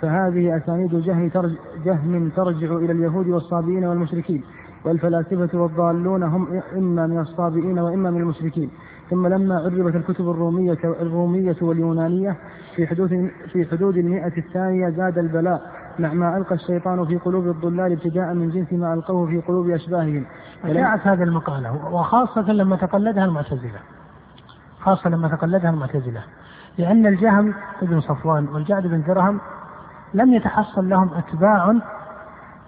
فهذه 0.00 0.56
أسانيد 0.56 0.94
جهم 0.94 1.28
ترج 1.28 1.52
جهم 1.84 2.28
ترجع 2.28 2.76
إلى 2.76 2.92
اليهود 2.92 3.28
والصابئين 3.28 3.84
والمشركين 3.84 4.44
والفلاسفة 4.84 5.58
والضالون 5.58 6.22
هم 6.22 6.62
إما 6.76 7.06
من 7.06 7.18
الصابئين 7.18 7.78
وإما 7.78 8.10
من 8.10 8.20
المشركين. 8.20 8.70
ثم 9.10 9.26
لما 9.26 9.54
عربت 9.58 9.96
الكتب 9.96 10.30
الرومية 10.30 10.78
الرومية 10.84 11.56
واليونانية 11.62 12.36
في 12.76 12.86
حدود 12.86 13.30
في 13.52 13.66
حدود 13.70 13.96
المئة 13.96 14.38
الثانية 14.38 14.88
زاد 14.88 15.18
البلاء 15.18 15.62
مع 15.98 16.12
ما 16.12 16.36
ألقى 16.36 16.54
الشيطان 16.54 17.06
في 17.06 17.16
قلوب 17.16 17.46
الضلال 17.46 17.92
ابتداء 17.92 18.34
من 18.34 18.50
جنس 18.50 18.72
ما 18.72 18.94
ألقوه 18.94 19.26
في 19.26 19.40
قلوب 19.40 19.70
أشباههم. 19.70 20.26
جاءت 20.64 21.06
هذه 21.06 21.22
المقالة 21.22 21.94
وخاصة 21.94 22.52
لما 22.52 22.76
تقلدها 22.76 23.24
المعتزلة. 23.24 23.78
خاصة 24.80 25.10
لما 25.10 25.28
تقلدها 25.28 25.70
المعتزلة. 25.70 26.22
لأن 26.78 27.06
الجهم 27.06 27.54
بن 27.82 28.00
صفوان 28.00 28.48
والجعد 28.48 28.86
بن 28.86 29.02
درهم 29.02 29.40
لم 30.14 30.34
يتحصل 30.34 30.88
لهم 30.88 31.10
أتباع 31.14 31.74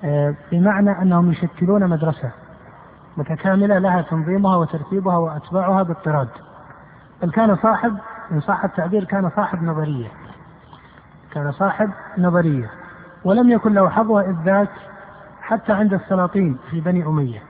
آه، 0.05 0.35
بمعنى 0.53 1.03
أنهم 1.03 1.31
يشكلون 1.31 1.89
مدرسة. 1.91 2.31
متكاملة 3.17 3.79
لها 3.79 4.03
تنظيمها 4.03 4.57
وترتيبها 4.57 5.17
وأتباعها 5.17 5.83
باضطراد. 5.83 6.29
بل 7.23 7.31
كان 7.31 7.57
صاحب 7.57 7.97
إن 8.33 8.41
صح 8.41 8.65
التعبير 8.65 9.05
كان 9.05 9.31
صاحب 9.37 9.63
نظرية. 9.63 10.09
كان 11.33 11.53
صاحب 11.53 11.91
نظرية. 12.19 12.71
ولم 13.25 13.51
يكن 13.51 13.75
له 13.75 13.89
حظوة 13.89 14.21
إذ 14.21 14.37
ذاك 14.45 14.71
حتى 15.43 15.73
عند 15.73 15.95
السلاطين 15.95 16.59
في 16.71 16.81
بني 16.81 17.07
أمية. 17.07 17.43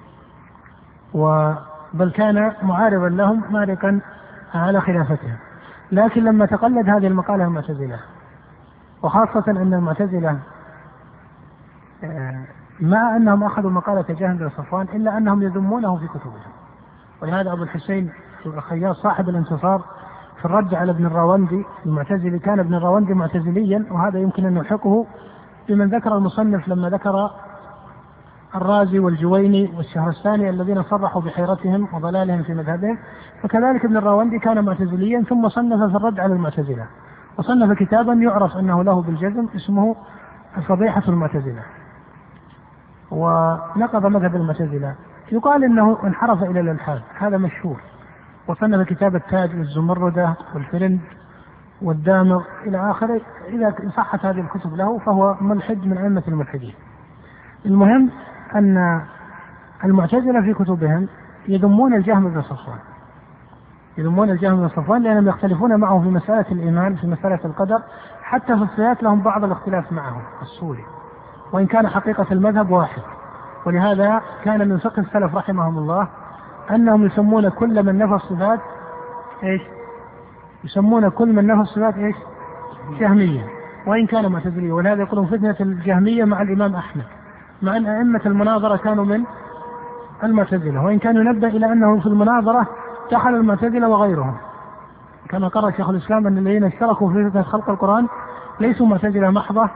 و 1.14 1.52
بل 1.94 2.10
كان 2.10 2.52
معارضا 2.62 3.08
لهم 3.08 3.42
مارقا 3.50 4.00
على 4.54 4.80
خلافتهم 4.80 5.36
لكن 5.92 6.24
لما 6.24 6.46
تقلد 6.46 6.88
هذه 6.88 7.06
المقالة 7.06 7.44
المعتزلة 7.44 8.00
وخاصة 9.02 9.44
أن 9.48 9.74
المعتزلة 9.74 10.38
آه، 12.04 12.44
مع 12.80 13.16
أنهم 13.16 13.44
أخذوا 13.44 13.70
مقالة 13.70 14.04
جهم 14.08 14.36
بن 14.36 14.48
صفوان 14.48 14.86
إلا 14.94 15.18
أنهم 15.18 15.42
يذمونه 15.42 15.96
في 15.96 16.06
كتبهم 16.06 16.52
ولهذا 17.22 17.52
أبو 17.52 17.62
الحسين 17.62 18.10
الخياط 18.46 18.96
صاحب 18.96 19.28
الانتصار 19.28 19.84
في 20.38 20.44
الرد 20.44 20.74
على 20.74 20.92
ابن 20.92 21.06
الراوندي 21.06 21.64
المعتزلي 21.86 22.38
كان 22.38 22.58
ابن 22.58 22.74
الراوندي 22.74 23.14
معتزليا 23.14 23.86
وهذا 23.90 24.18
يمكن 24.18 24.46
أن 24.46 24.54
نلحقه 24.54 25.06
بمن 25.68 25.88
ذكر 25.88 26.16
المصنف 26.16 26.68
لما 26.68 26.90
ذكر 26.90 27.30
الرازي 28.54 28.98
والجويني 28.98 29.72
والشهرستاني 29.76 30.50
الذين 30.50 30.82
صرحوا 30.82 31.22
بحيرتهم 31.22 31.88
وضلالهم 31.94 32.42
في 32.42 32.54
مذهبهم. 32.54 32.98
فكذلك 33.42 33.84
ابن 33.84 33.96
الراوندي 33.96 34.38
كان 34.38 34.64
معتزليا 34.64 35.22
ثم 35.22 35.48
صنف 35.48 35.90
في 35.90 35.96
الرد 35.96 36.20
على 36.20 36.32
المعتزلة. 36.32 36.86
وصنف 37.38 37.78
كتابا 37.78 38.12
يعرف 38.12 38.56
أنه 38.56 38.84
له 38.84 39.02
بالجزم 39.02 39.48
اسمه 39.56 39.96
فضيحة 40.68 41.02
المعتزلة. 41.08 41.62
ونقض 43.16 44.06
مذهب 44.06 44.36
المعتزلة 44.36 44.94
يقال 45.32 45.64
إنه 45.64 45.98
انحرف 46.04 46.42
إلى 46.42 46.60
الإلحاد 46.60 47.02
هذا 47.18 47.36
مشهور 47.36 47.80
وصنف 48.48 48.88
كتاب 48.88 49.16
التاج 49.16 49.58
والزمردة 49.58 50.34
والفرند 50.54 51.00
والدامغ 51.82 52.42
إلى 52.66 52.90
آخره 52.90 53.20
إذا 53.48 53.74
صحت 53.96 54.24
هذه 54.24 54.40
الكتب 54.40 54.76
له 54.76 54.98
فهو 54.98 55.36
ملحد 55.40 55.86
من 55.86 55.98
أئمة 55.98 56.22
الملحدين. 56.28 56.74
المهم 57.66 58.10
أن 58.54 59.02
المعتزلة 59.84 60.40
في 60.40 60.54
كتبهم 60.54 61.08
يذمون 61.48 61.94
الجهم 61.94 62.28
بن 62.28 62.42
صفوان. 62.42 62.78
يذمون 63.98 64.30
الجهم 64.30 64.56
بن 64.56 64.68
صفوان 64.68 65.02
لأنهم 65.02 65.28
يختلفون 65.28 65.76
معه 65.76 66.00
في 66.00 66.08
مسألة 66.08 66.46
الإيمان 66.52 66.96
في 66.96 67.06
مسألة 67.06 67.40
القدر 67.44 67.82
حتى 68.22 68.56
في 68.56 68.62
الصفات 68.62 69.02
لهم 69.02 69.22
بعض 69.22 69.44
الاختلاف 69.44 69.92
معه 69.92 70.22
الصوري. 70.42 70.84
وإن 71.52 71.66
كان 71.66 71.88
حقيقة 71.88 72.26
المذهب 72.32 72.70
واحد. 72.70 73.02
ولهذا 73.66 74.22
كان 74.44 74.68
من 74.68 74.78
فقه 74.78 75.00
السلف 75.00 75.34
رحمهم 75.34 75.78
الله 75.78 76.08
أنهم 76.70 77.06
يسمون 77.06 77.48
كل 77.48 77.82
من 77.82 77.98
نفى 77.98 78.14
الصفات 78.14 78.60
إيش؟ 79.42 79.62
يسمون 80.64 81.08
كل 81.08 81.32
من 81.32 81.46
نفى 81.46 81.60
الصفات 81.60 81.94
إيش؟ 81.98 82.16
جهمية. 83.00 83.46
وإن 83.86 84.06
كان 84.06 84.32
معتزلية. 84.32 84.72
ولهذا 84.72 85.02
يقولون 85.02 85.26
فتنة 85.26 85.56
الجهمية 85.60 86.24
مع 86.24 86.42
الإمام 86.42 86.74
أحمد. 86.74 87.04
مع 87.62 87.76
أن 87.76 87.86
أئمة 87.86 88.20
المناظرة 88.26 88.76
كانوا 88.76 89.04
من 89.04 89.24
المعتزلة. 90.24 90.84
وإن 90.84 90.98
كان 90.98 91.16
ينبه 91.16 91.48
إلى 91.48 91.72
أنه 91.72 92.00
في 92.00 92.06
المناظرة 92.06 92.66
دخل 93.12 93.34
المعتزلة 93.34 93.88
وغيرهم. 93.88 94.34
كما 95.28 95.48
قرأ 95.48 95.70
شيخ 95.70 95.88
الإسلام 95.88 96.26
أن 96.26 96.38
الذين 96.38 96.64
اشتركوا 96.64 97.12
في 97.12 97.30
فتنة 97.30 97.42
خلق 97.42 97.70
القرآن 97.70 98.06
ليسوا 98.60 98.86
معتزلة 98.86 99.30
محضة 99.30 99.70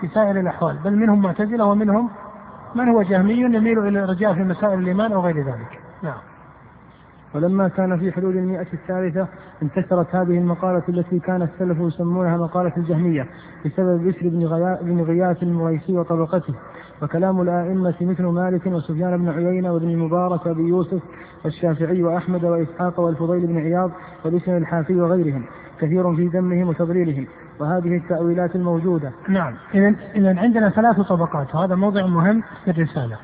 في 0.00 0.08
سائر 0.08 0.40
الأحوال 0.40 0.76
بل 0.84 0.96
منهم 0.96 1.22
معتزلة 1.22 1.64
ومنهم 1.64 2.10
من 2.74 2.88
هو 2.88 3.02
جهمي 3.02 3.34
يميل 3.34 3.78
إلى 3.78 4.04
الرجاء 4.04 4.34
في 4.34 4.40
مسائل 4.40 4.78
الإيمان 4.78 5.12
أو 5.12 5.20
غير 5.20 5.36
ذلك. 5.36 5.80
نعم. 6.02 6.33
ولما 7.34 7.68
كان 7.68 7.98
في 7.98 8.12
حدود 8.12 8.36
المئة 8.36 8.66
الثالثة 8.72 9.28
انتشرت 9.62 10.14
هذه 10.14 10.38
المقالة 10.38 10.82
التي 10.88 11.18
كان 11.18 11.42
السلف 11.42 11.80
يسمونها 11.80 12.36
مقالة 12.36 12.72
الجهمية 12.76 13.26
بسبب 13.66 14.08
بشر 14.08 14.28
بن, 14.28 14.44
غيا 14.44 14.78
بن 14.82 15.00
غياث 15.00 15.42
المريسي 15.42 15.98
وطبقته. 15.98 16.54
وكلام 17.02 17.40
الآئمة 17.40 17.94
مثل 18.00 18.24
مالك 18.24 18.66
وسفيان 18.66 19.16
بن 19.16 19.28
عيينة 19.28 19.72
وابن 19.72 19.88
المبارك 19.88 20.46
وأبي 20.46 20.68
يوسف 20.68 21.02
والشافعي 21.44 22.02
وأحمد 22.02 22.44
وإسحاق 22.44 23.00
والفضيل 23.00 23.46
بن 23.46 23.58
عياض 23.58 23.90
وبشر 24.24 24.56
الحافي 24.56 24.94
وغيرهم. 24.94 25.44
كثير 25.80 26.16
في 26.16 26.26
ذمهم 26.26 26.68
وتضليلهم. 26.68 27.26
وهذه 27.60 27.96
التأويلات 27.96 28.56
الموجودة. 28.56 29.12
نعم. 29.28 29.54
إذا 29.74 29.94
إذا 30.14 30.40
عندنا 30.40 30.70
ثلاث 30.70 31.00
طبقات. 31.00 31.54
وهذا 31.54 31.74
موضع 31.74 32.06
مهم 32.06 32.42
في 32.64 32.70
الرسالة. 32.70 33.16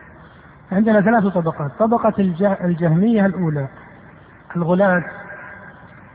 عندنا 0.72 1.00
ثلاث 1.00 1.26
طبقات. 1.26 1.70
طبقة 1.78 2.14
الجهمية 2.64 3.26
الأولى. 3.26 3.68
الغلاة 4.56 5.04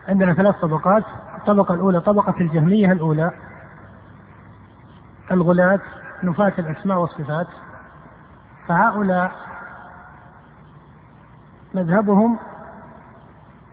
عندنا 0.07 0.33
ثلاث 0.33 0.55
طبقات. 0.55 1.03
الطبقة 1.37 1.73
الأولى 1.73 2.01
طبقة 2.01 2.35
الجهمية 2.41 2.91
الأولى. 2.91 3.31
الغلاة 5.31 5.79
نفاة 6.23 6.53
الأسماء 6.59 6.97
والصفات. 6.97 7.47
فهؤلاء 8.67 9.31
مذهبهم 11.73 12.39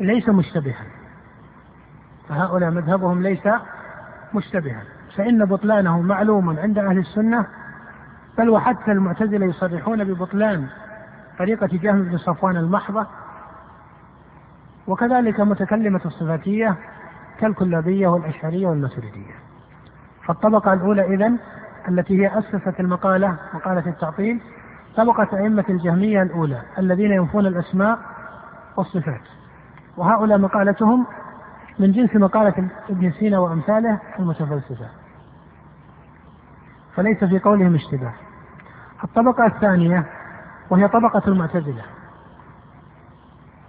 ليس 0.01 0.29
مشتبها. 0.29 0.85
فهؤلاء 2.29 2.71
مذهبهم 2.71 3.23
ليس 3.23 3.49
مشتبها. 4.35 4.83
فإن 5.17 5.45
بطلانه 5.45 6.01
معلوم 6.01 6.59
عند 6.59 6.79
أهل 6.79 6.99
السنة 6.99 7.47
بل 8.39 8.51
وحتى 8.51 8.93
المعتزلة 8.93 9.47
يصرحون 9.47 10.05
ببطلان 10.05 10.67
طريقة 11.39 11.67
جهم 11.73 12.03
بن 12.03 12.19
صفوان 12.19 12.57
المحضة 12.57 13.07
وكذلك 14.87 15.41
متكلمة 15.41 16.01
الصفاتية 16.05 16.77
كالكلابية 17.39 18.09
والأشعرية 18.09 18.67
والماتريدية 18.67 19.35
فالطبقة 20.27 20.73
الأولى 20.73 21.15
إذن 21.15 21.39
التي 21.89 22.23
هي 22.23 22.39
أسست 22.39 22.81
المقالة 22.81 23.37
مقالة 23.55 23.87
التعطيل 23.87 24.41
طبقة 24.97 25.29
أئمة 25.39 25.65
الجهمية 25.69 26.23
الأولى 26.23 26.63
الذين 26.79 27.13
ينفون 27.13 27.47
الأسماء 27.47 27.99
والصفات. 28.77 29.21
وهؤلاء 29.97 30.39
مقالتهم 30.39 31.07
من 31.79 31.93
جنس 31.93 32.15
مقالة 32.17 32.69
ابن 32.91 33.13
سينا 33.13 33.39
وأمثاله 33.39 33.99
المتفلسفة. 34.19 34.87
فليس 36.95 37.25
في 37.25 37.39
قولهم 37.39 37.75
اشتباه. 37.75 38.13
الطبقة 39.05 39.47
الثانية 39.47 40.07
وهي 40.71 40.89
طبقة 40.89 41.23
المعتزلة. 41.29 41.83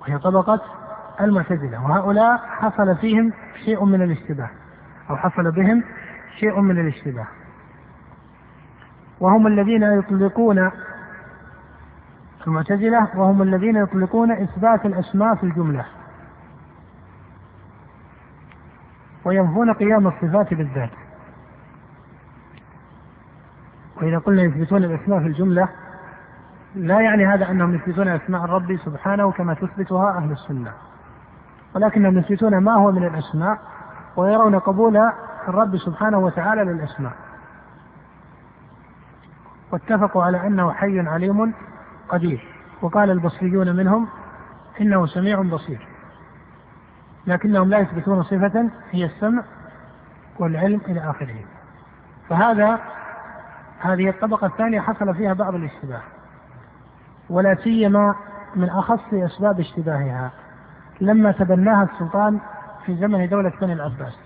وهي 0.02 0.18
طبقة 0.18 0.62
المعتزلة 1.22 1.84
وهؤلاء 1.84 2.38
حصل 2.38 2.98
فيهم 2.98 3.34
شيء 3.66 3.86
من 3.86 4.02
الاشتباه 4.02 4.50
أو 5.10 5.18
حصل 5.18 5.52
بهم 5.52 5.84
شيء 6.40 6.60
من 6.60 6.80
الاشتباه. 6.80 7.28
وهم 9.20 9.48
الذين 9.48 9.84
يطلقون 9.84 10.72
المعتزلة 12.48 13.08
وهم 13.16 13.42
الذين 13.42 13.76
يطلقون 13.76 14.32
إثبات 14.32 14.86
الأسماء 14.86 15.36
في 15.36 15.44
الجملة 15.44 15.86
وينفون 19.26 19.74
قيام 19.74 20.08
الصفات 20.08 20.54
بالذات. 20.54 20.92
وإذا 23.98 24.18
قلنا 24.18 24.42
يثبتون 24.44 24.84
الأسماء 24.84 25.20
في 25.20 25.28
الجملة 25.28 25.70
لا 26.76 27.02
يعني 27.02 27.26
هذا 27.26 27.52
أنهم 27.52 27.76
يثبتون 27.76 28.08
أسماء 28.08 28.46
الرب 28.46 28.78
سبحانه 28.86 29.32
كما 29.32 29.54
تثبتها 29.54 30.18
أهل 30.18 30.32
السنة. 30.32 30.74
ولكنهم 31.76 32.18
يثبتون 32.18 32.58
ما 32.58 32.74
هو 32.74 32.92
من 32.92 33.04
الأسماء 33.04 33.60
ويرون 34.16 34.60
قبول 34.60 34.98
الرب 35.48 35.78
سبحانه 35.78 36.18
وتعالى 36.18 36.64
للأسماء. 36.64 37.14
واتفقوا 39.72 40.24
على 40.24 40.48
أنه 40.48 40.72
حي 40.72 41.00
عليم 41.00 41.54
قدير. 42.10 42.48
وقال 42.82 43.12
البصريون 43.12 43.76
منهم 43.76 44.08
إنه 44.82 45.06
سميع 45.06 45.42
بصير. 45.42 45.88
لكنهم 47.28 47.70
لا 47.70 47.80
يثبتون 47.80 48.24
صفة 48.24 48.70
هي 48.92 49.06
السمع 49.06 49.44
والعلم 50.40 50.82
إلى 50.88 51.10
آخره. 51.10 51.36
فهذا 52.30 52.80
هذه 53.80 54.10
الطبقة 54.10 54.48
الثانية 54.48 54.80
حصل 54.80 55.16
فيها 55.16 55.34
بعض 55.34 55.56
الاشتباه. 55.56 56.02
ولا 57.30 57.56
سيما 57.56 58.16
من 58.56 58.70
أخص 58.70 59.14
أسباب 59.14 59.60
اشتباهها. 59.60 60.32
لما 61.04 61.32
تبناها 61.32 61.84
السلطان 61.84 62.40
في 62.86 62.96
زمن 62.96 63.30
دولة 63.30 63.52
بني 63.62 63.74
العباس. 63.74 64.20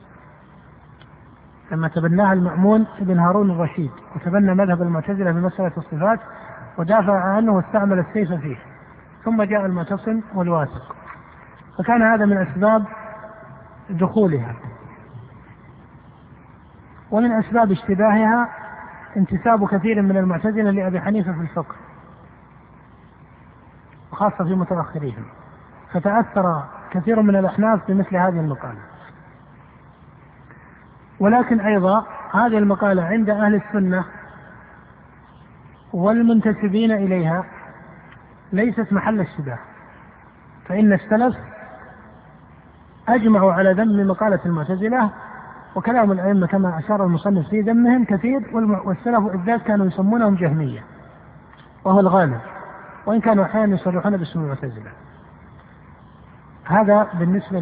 لما 1.72 1.88
تبناها 1.88 2.34
المأمون 2.34 2.88
بن 3.00 3.20
هارون 3.20 3.52
الرشيد 3.52 3.92
وتبنى 4.16 4.54
مذهب 4.54 4.82
المعتزلة 4.82 5.34
في 5.34 5.40
مسألة 5.40 5.72
الصفات 5.78 6.20
ودافع 6.78 7.20
عنه 7.20 7.52
واستعمل 7.52 8.00
السيف 8.00 8.34
فيه. 8.34 8.58
ثم 9.26 9.44
جاء 9.44 9.66
المعتصم 9.66 10.22
والواثق. 10.36 10.96
فكان 11.78 12.02
هذا 12.02 12.26
من 12.26 12.38
أسباب 12.38 12.86
دخولها. 13.90 14.56
ومن 17.12 17.32
أسباب 17.32 17.72
اشتباهها 17.72 18.50
انتساب 19.18 19.68
كثير 19.68 20.02
من 20.02 20.18
المعتزلة 20.18 20.72
لأبي 20.72 21.02
حنيفة 21.02 21.34
في 21.34 21.42
الفقه 21.42 21.76
وخاصة 24.12 24.44
في 24.44 24.56
متأخريهم. 24.56 25.26
فتأثر 25.94 26.64
كثير 26.92 27.22
من 27.22 27.36
الأحناف 27.36 27.80
بمثل 27.88 28.16
هذه 28.16 28.40
المقالة. 28.40 28.80
ولكن 31.20 31.60
أيضا 31.60 32.06
هذه 32.34 32.58
المقالة 32.58 33.04
عند 33.04 33.30
أهل 33.30 33.56
السنة 33.56 34.06
والمنتسبين 35.94 36.92
إليها 36.92 37.44
ليست 38.54 38.94
محل 38.94 39.20
اشتباه 39.20 39.60
فإن 40.66 40.94
السلف 40.94 41.36
أجمعوا 43.08 43.54
على 43.54 43.74
ذم 43.74 44.08
مقالة 44.08 44.40
المعتزلة 44.46 45.10
وكلام 45.76 46.12
الأئمة 46.12 46.48
كما 46.48 46.80
أشار 46.80 47.06
المصنف 47.06 47.50
في 47.50 47.62
ذمهم 47.62 48.06
كثير 48.06 48.44
والسلف 48.86 49.20
بالذات 49.20 49.62
كانوا 49.62 49.86
يسمونهم 49.86 50.36
جهمية 50.36 50.84
وهو 51.86 52.00
الغالب 52.00 52.40
وإن 53.06 53.22
كانوا 53.22 53.46
أحيانا 53.46 53.76
يصرحون 53.76 54.18
باسم 54.18 54.40
المعتزلة. 54.40 54.92
هذا 56.68 57.08
بالنسبة 57.14 57.60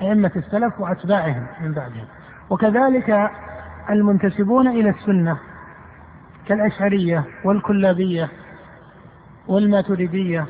لأئمة 0.00 0.32
السلف 0.36 0.80
وأتباعهم 0.80 1.46
من 1.60 1.72
بعدهم. 1.72 2.04
وكذلك 2.50 3.30
المنتسبون 3.90 4.68
إلى 4.68 4.90
السنة 4.90 5.38
كالأشعرية 6.46 7.24
والكلابية 7.44 8.28
والماتريدية 9.48 10.46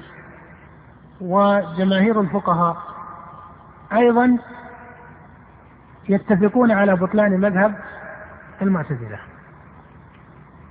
وجماهير 1.20 2.20
الفقهاء. 2.20 2.76
أيضا 3.92 4.38
يتفقون 6.09 6.70
على 6.70 6.96
بطلان 6.96 7.40
مذهب 7.40 7.74
المعتزلة. 8.62 9.18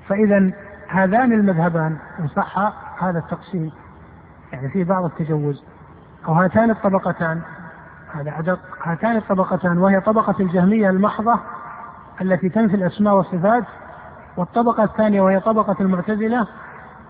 فإذا 0.07 0.51
هذان 0.87 1.33
المذهبان 1.33 1.97
إن 2.19 2.27
صح 2.27 2.57
هذا 3.03 3.19
التقسيم 3.19 3.71
يعني 4.53 4.69
في 4.69 4.83
بعض 4.83 5.05
التجوز 5.05 5.63
أو 6.27 6.33
هاتان 6.33 6.71
الطبقتان 6.71 7.41
هذا 8.13 8.39
أدق. 8.39 8.59
هاتان 8.83 9.15
الطبقتان 9.17 9.77
وهي 9.77 10.01
طبقة 10.01 10.35
الجهمية 10.39 10.89
المحضة 10.89 11.39
التي 12.21 12.49
تنفي 12.49 12.75
الأسماء 12.75 13.15
والصفات 13.15 13.63
والطبقة 14.37 14.83
الثانية 14.83 15.21
وهي 15.21 15.39
طبقة 15.39 15.75
المعتزلة 15.79 16.47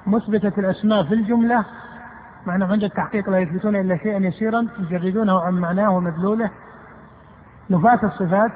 مثبتة 0.07 0.59
الأسماء 0.59 1.03
في 1.03 1.13
الجملة 1.13 1.65
مع 2.45 2.55
أنهم 2.55 2.71
عند 2.71 2.83
التحقيق 2.83 3.29
لا 3.29 3.39
يثبتون 3.39 3.75
إلا 3.75 3.97
شيئا 3.97 4.17
يسيرا 4.17 4.67
يجردونه 4.79 5.41
عن 5.41 5.53
معناه 5.53 5.91
ومدلوله. 5.91 6.49
نفاة 7.69 7.99
الصفات 8.03 8.51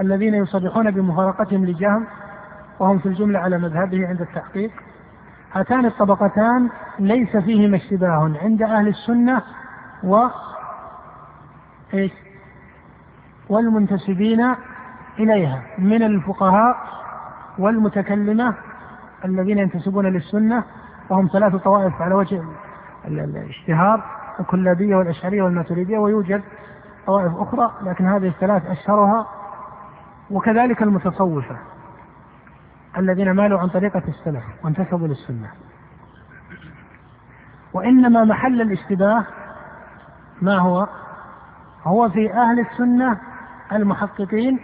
الذين 0.00 0.34
يصرحون 0.34 0.90
بمفارقتهم 0.90 1.64
لجهم 1.64 2.06
وهم 2.78 2.98
في 2.98 3.06
الجملة 3.06 3.38
على 3.38 3.58
مذهبه 3.58 4.08
عند 4.08 4.20
التحقيق. 4.20 4.70
هاتان 5.52 5.86
الطبقتان 5.86 6.68
ليس 6.98 7.36
فيهما 7.36 7.76
اشتباه 7.76 8.32
عند 8.42 8.62
أهل 8.62 8.88
السنة 8.88 9.42
و 10.04 10.26
إيش؟ 11.94 12.12
والمنتسبين 13.48 14.54
إليها 15.18 15.62
من 15.78 16.02
الفقهاء 16.02 16.76
والمتكلمة 17.58 18.54
الذين 19.24 19.58
ينتسبون 19.58 20.06
للسنة 20.06 20.64
وهم 21.10 21.28
ثلاث 21.32 21.56
طوائف 21.56 22.02
على 22.02 22.14
وجه 22.14 22.42
الاشتهار 23.04 24.04
الكلابية 24.40 24.96
والأشعرية 24.96 25.42
والماتريدية 25.42 25.98
ويوجد 25.98 26.42
طوائف 27.06 27.32
أخرى 27.36 27.70
لكن 27.82 28.06
هذه 28.06 28.28
الثلاث 28.28 28.66
أشهرها 28.66 29.26
وكذلك 30.30 30.82
المتصوفة 30.82 31.56
الذين 32.98 33.30
مالوا 33.30 33.60
عن 33.60 33.68
طريقة 33.68 34.02
السلف 34.08 34.44
وانتسبوا 34.64 35.08
للسنة. 35.08 35.50
وإنما 37.72 38.24
محل 38.24 38.60
الاشتباه 38.60 39.26
ما 40.42 40.58
هو؟ 40.58 40.86
هو 41.84 42.08
في 42.08 42.32
أهل 42.32 42.60
السنة 42.60 43.18
المحققين 43.72 44.60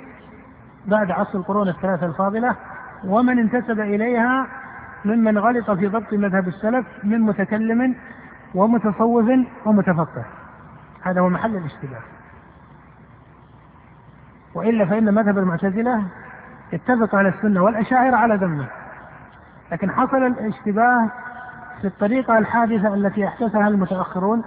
بعد 0.87 1.11
عصر 1.11 1.39
القرون 1.39 1.69
الثلاثة 1.69 2.07
الفاضلة 2.07 2.57
ومن 3.05 3.39
انتسب 3.39 3.81
إليها 3.81 4.47
ممن 5.05 5.39
غلط 5.39 5.71
في 5.71 5.87
ضبط 5.87 6.13
مذهب 6.13 6.49
السلف 6.49 6.87
من 7.05 7.21
متكلم 7.21 7.97
ومتصوف 8.55 9.31
ومتفقه. 9.67 10.25
هذا 11.03 11.21
هو 11.21 11.29
محل 11.29 11.57
الاشتباه. 11.57 12.01
وإلا 14.55 14.87
فإن 14.87 15.15
مذهب 15.15 15.39
المعتزلة 15.39 16.03
اتفق 16.73 17.15
على 17.15 17.29
السنة 17.29 17.63
والأشاعرة 17.63 18.17
على 18.17 18.35
ذمه. 18.35 18.67
لكن 19.73 19.91
حصل 19.91 20.17
الاشتباه 20.17 21.11
في 21.81 21.87
الطريقة 21.87 22.39
الحادثة 22.39 22.95
التي 22.95 23.27
أحدثها 23.27 23.69
المتأخرون 23.69 24.45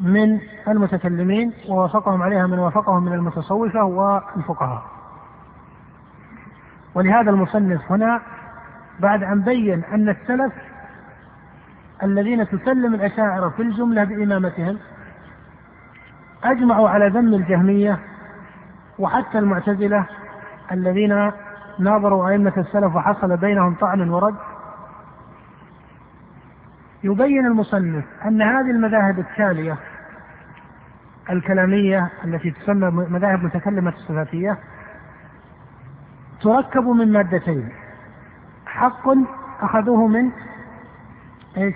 من 0.00 0.40
المتكلمين 0.68 1.52
ووافقهم 1.68 2.22
عليها 2.22 2.46
من 2.46 2.58
وافقهم 2.58 3.04
من 3.04 3.12
المتصوفة 3.12 3.84
والفقهاء. 3.84 4.82
ولهذا 6.94 7.30
المصنف 7.30 7.92
هنا 7.92 8.20
بعد 9.00 9.22
أن 9.22 9.40
بين 9.40 9.84
أن 9.84 10.08
السلف 10.08 10.52
الذين 12.02 12.48
تسلم 12.48 12.94
الأشاعرة 12.94 13.48
في 13.48 13.62
الجملة 13.62 14.04
بإمامتهم 14.04 14.78
أجمعوا 16.44 16.88
على 16.88 17.08
ذم 17.08 17.34
الجهمية 17.34 17.98
وحتى 18.98 19.38
المعتزلة 19.38 20.06
الذين 20.72 21.30
ناظروا 21.78 22.28
أئمة 22.28 22.52
السلف 22.56 22.96
وحصل 22.96 23.36
بينهم 23.36 23.74
طعن 23.74 24.08
ورد 24.10 24.34
يبين 27.04 27.46
المصنف 27.46 28.04
أن 28.24 28.42
هذه 28.42 28.70
المذاهب 28.70 29.18
التالية 29.18 29.76
الكلامية 31.30 32.10
التي 32.24 32.50
تسمى 32.50 32.90
مذاهب 32.90 33.44
متكلمة 33.44 33.90
الصفاتية 33.90 34.58
تركب 36.42 36.82
من 36.82 37.12
مادتين. 37.12 37.68
حق 38.66 39.08
أخذوه 39.60 40.06
من 40.06 40.30
إيش؟ 41.56 41.74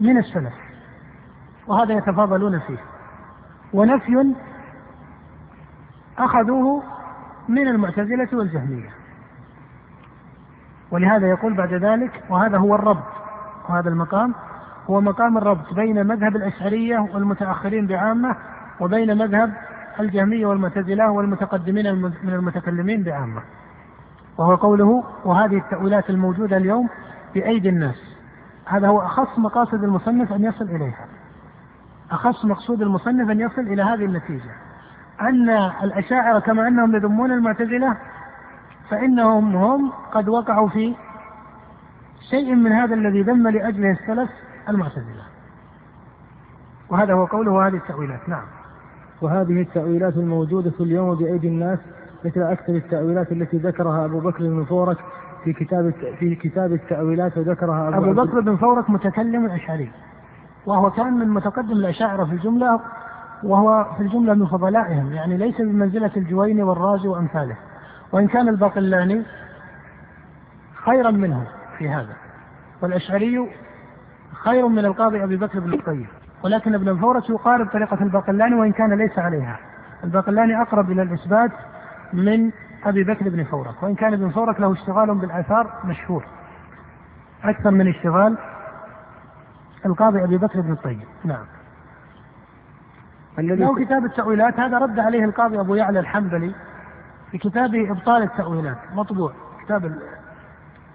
من 0.00 0.18
السلف. 0.18 0.54
وهذا 1.66 1.92
يتفاضلون 1.92 2.58
فيه. 2.58 2.78
ونفي 3.72 4.34
أخذوه 6.18 6.82
من 7.48 7.68
المعتزلة 7.68 8.28
والجهمية. 8.32 8.90
ولهذا 10.90 11.30
يقول 11.30 11.54
بعد 11.54 11.74
ذلك 11.74 12.24
وهذا 12.28 12.58
هو 12.58 12.74
وهذا 13.70 13.88
المقام 13.88 14.34
هو 14.90 15.00
مقام 15.00 15.38
الربط 15.38 15.74
بين 15.74 16.06
مذهب 16.06 16.36
الأشعرية 16.36 16.98
والمتأخرين 16.98 17.86
بعامة 17.86 18.36
وبين 18.80 19.18
مذهب 19.18 19.52
الجهمية 20.00 20.46
والمعتزلة 20.46 21.10
والمتقدمين 21.10 21.94
من 21.94 22.32
المتكلمين 22.32 23.02
بعامة. 23.02 23.42
وهو 24.38 24.54
قوله 24.54 25.04
وهذه 25.24 25.56
التأويلات 25.56 26.10
الموجودة 26.10 26.56
اليوم 26.56 26.88
بأيدي 27.34 27.68
الناس. 27.68 28.16
هذا 28.66 28.88
هو 28.88 29.00
أخص 29.00 29.38
مقاصد 29.38 29.84
المصنف 29.84 30.32
أن 30.32 30.44
يصل 30.44 30.64
إليها. 30.64 31.06
أخص 32.10 32.44
مقصود 32.44 32.82
المصنف 32.82 33.30
أن 33.30 33.40
يصل 33.40 33.62
إلى 33.62 33.82
هذه 33.82 34.04
النتيجة. 34.04 34.50
أن 35.20 35.50
الأشاعرة 35.82 36.38
كما 36.38 36.68
أنهم 36.68 36.94
يذمون 36.94 37.32
المعتزلة 37.32 37.96
فإنهم 38.90 39.56
هم 39.56 39.92
قد 40.12 40.28
وقعوا 40.28 40.68
في 40.68 40.94
شيء 42.30 42.54
من 42.54 42.72
هذا 42.72 42.94
الذي 42.94 43.22
ذم 43.22 43.48
لأجله 43.48 43.90
السلف 43.90 44.30
المعتزلة. 44.68 45.24
وهذا 46.90 47.14
هو 47.14 47.24
قوله 47.24 47.66
هذه 47.66 47.76
التأويلات. 47.76 48.28
نعم. 48.28 48.44
وهذه 49.22 49.62
التأويلات 49.62 50.16
الموجودة 50.16 50.72
اليوم 50.80 51.14
بأيدي 51.14 51.48
الناس 51.48 51.78
مثل 52.24 52.42
أكثر 52.42 52.72
التأويلات 52.72 53.32
التي 53.32 53.56
ذكرها 53.56 54.04
أبو 54.04 54.20
بكر 54.20 54.38
بن 54.38 54.64
فورك 54.64 54.96
في 55.44 55.52
كتاب 55.52 55.92
في 56.18 56.34
كتاب 56.34 56.72
التأويلات 56.72 57.38
وذكرها 57.38 57.88
أبو, 57.88 58.10
أبو 58.10 58.22
بكر 58.22 58.40
بن 58.40 58.56
فورك 58.56 58.90
متكلم 58.90 59.46
أشعري 59.46 59.90
وهو 60.66 60.90
كان 60.90 61.12
من 61.12 61.28
متقدم 61.28 61.72
الأشاعرة 61.72 62.24
في 62.24 62.32
الجملة 62.32 62.80
وهو 63.42 63.86
في 63.96 64.02
الجملة 64.02 64.34
من 64.34 64.46
فضلائهم 64.46 65.12
يعني 65.12 65.36
ليس 65.36 65.60
بمنزلة 65.60 66.10
الجويني 66.16 66.62
والرازي 66.62 67.08
وأمثاله. 67.08 67.56
وإن 68.12 68.26
كان 68.26 68.48
الباقلاني 68.48 69.22
خيرا 70.84 71.10
منه. 71.10 71.46
في 71.80 71.88
هذا. 71.88 72.16
والأشعري 72.82 73.50
خير 74.32 74.68
من 74.68 74.84
القاضي 74.84 75.24
أبي 75.24 75.36
بكر 75.36 75.60
بن 75.60 75.74
الطيب. 75.74 76.06
ولكن 76.44 76.74
ابن 76.74 76.88
فورك 76.88 77.30
يقارب 77.30 77.68
طريقة 77.68 78.02
الباقلاني 78.02 78.54
وإن 78.54 78.72
كان 78.72 78.92
ليس 78.92 79.18
عليها. 79.18 79.58
الباقلاني 80.04 80.62
أقرب 80.62 80.90
إلى 80.90 81.02
الإثبات 81.02 81.50
من 82.12 82.50
أبي 82.84 83.04
بكر 83.04 83.28
بن 83.28 83.44
فورك. 83.44 83.82
وإن 83.82 83.94
كان 83.94 84.12
ابن 84.12 84.30
فورك 84.30 84.60
له 84.60 84.72
اشتغال 84.72 85.14
بالآثار 85.14 85.72
مشهور. 85.84 86.24
أكثر 87.44 87.70
من 87.70 87.88
اشتغال 87.88 88.38
القاضي 89.86 90.24
أبي 90.24 90.36
بكر 90.36 90.60
بن 90.60 90.72
الطيب. 90.72 91.04
نعم. 91.24 91.44
الذي 93.38 93.60
له 93.60 93.84
كتاب 93.84 94.04
التأويلات. 94.04 94.60
هذا 94.60 94.78
رد 94.78 94.98
عليه 94.98 95.24
القاضي 95.24 95.60
أبو 95.60 95.74
يعلى 95.74 96.00
الحنبلي 96.00 96.54
في 97.30 97.38
كتابه 97.38 97.90
إبطال 97.90 98.22
التأويلات. 98.22 98.78
مطبوع. 98.94 99.32
كتاب 99.64 99.98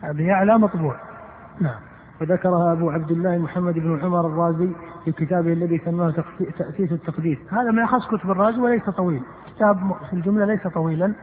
أبي 0.10 0.24
يعلى 0.24 0.58
مطبوع. 0.58 0.96
نعم. 1.60 1.80
وذكرها 2.22 2.74
أبو 2.74 2.90
عبد 2.90 3.12
الله 3.12 3.38
محمد 3.38 3.74
بن 3.74 4.00
عمر 4.04 4.28
الرازي 4.28 4.70
في 5.06 5.12
كتابه 5.12 5.54
الذي 5.54 5.82
سماه 5.86 6.14
تأسيس 6.58 6.92
التقديس. 6.92 7.38
هذا 7.52 7.72
من 7.72 7.80
أخص 7.80 8.08
كتب 8.08 8.32
الرازي 8.32 8.60
وليس 8.60 8.90
طويل. 8.90 9.24
كتاب 9.56 9.78
في 10.10 10.14
الجملة 10.14 10.46
ليس 10.46 10.68
طويلا 10.68 11.14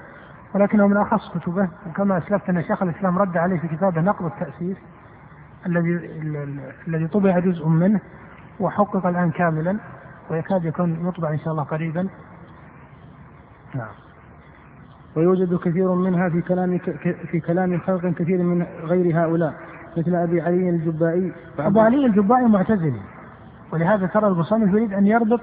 ولكنه 0.55 0.87
من 0.87 0.97
أخص 0.97 1.39
كتبه. 1.39 1.69
وكما 1.87 2.19
أسلفت 2.19 2.49
أن 2.49 2.63
شيخ 2.63 2.83
الإسلام 2.83 3.19
رد 3.19 3.37
عليه 3.37 3.59
في 3.59 3.69
كتابه 3.69 4.01
نقض 4.01 4.25
التأسيس 4.25 4.77
الذي 5.67 5.91
الذي 6.89 7.09
طبع 7.09 7.39
جزء 7.39 7.69
منه 7.69 8.01
وحقق 8.61 9.07
الآن 9.07 9.31
كاملا 9.31 9.79
ويكاد 10.31 10.65
يكون 10.65 11.09
يطبع 11.09 11.31
إن 11.31 11.39
شاء 11.39 11.53
الله 11.53 11.63
قريبا. 11.63 12.09
نعم. 13.75 14.02
ويوجد 15.17 15.59
كثير 15.59 15.95
منها 15.95 16.29
في 16.29 16.41
كلام 16.41 16.79
في 17.31 17.41
كلام 17.41 17.79
خلق 17.79 18.07
كثير 18.07 18.43
من 18.43 18.67
غير 18.83 19.21
هؤلاء 19.21 19.55
مثل 19.97 20.15
أبي 20.15 20.41
علي 20.41 20.71
الجبائي 20.71 21.33
أبو 21.59 21.81
علي 21.81 22.07
الجبائي 22.07 22.47
معتزلي 22.47 23.01
ولهذا 23.73 24.07
ترى 24.07 24.29
المصنف 24.29 24.69
يريد 24.75 24.93
أن 24.93 25.07
يربط 25.07 25.41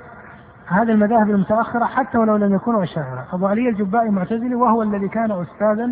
هذه 0.68 0.92
المذاهب 0.92 1.30
المتأخرة 1.30 1.86
حتى 1.86 2.18
ولو 2.18 2.36
لم 2.36 2.56
يكونوا 2.56 2.84
اشاعره، 2.84 3.28
أبو 3.34 3.48
علي 3.48 3.70
الجبائي 3.70 4.10
معتزلي 4.10 4.56
وهو 4.56 4.84
الذي 4.84 5.08
كان 5.08 5.32
استاذا 5.32 5.90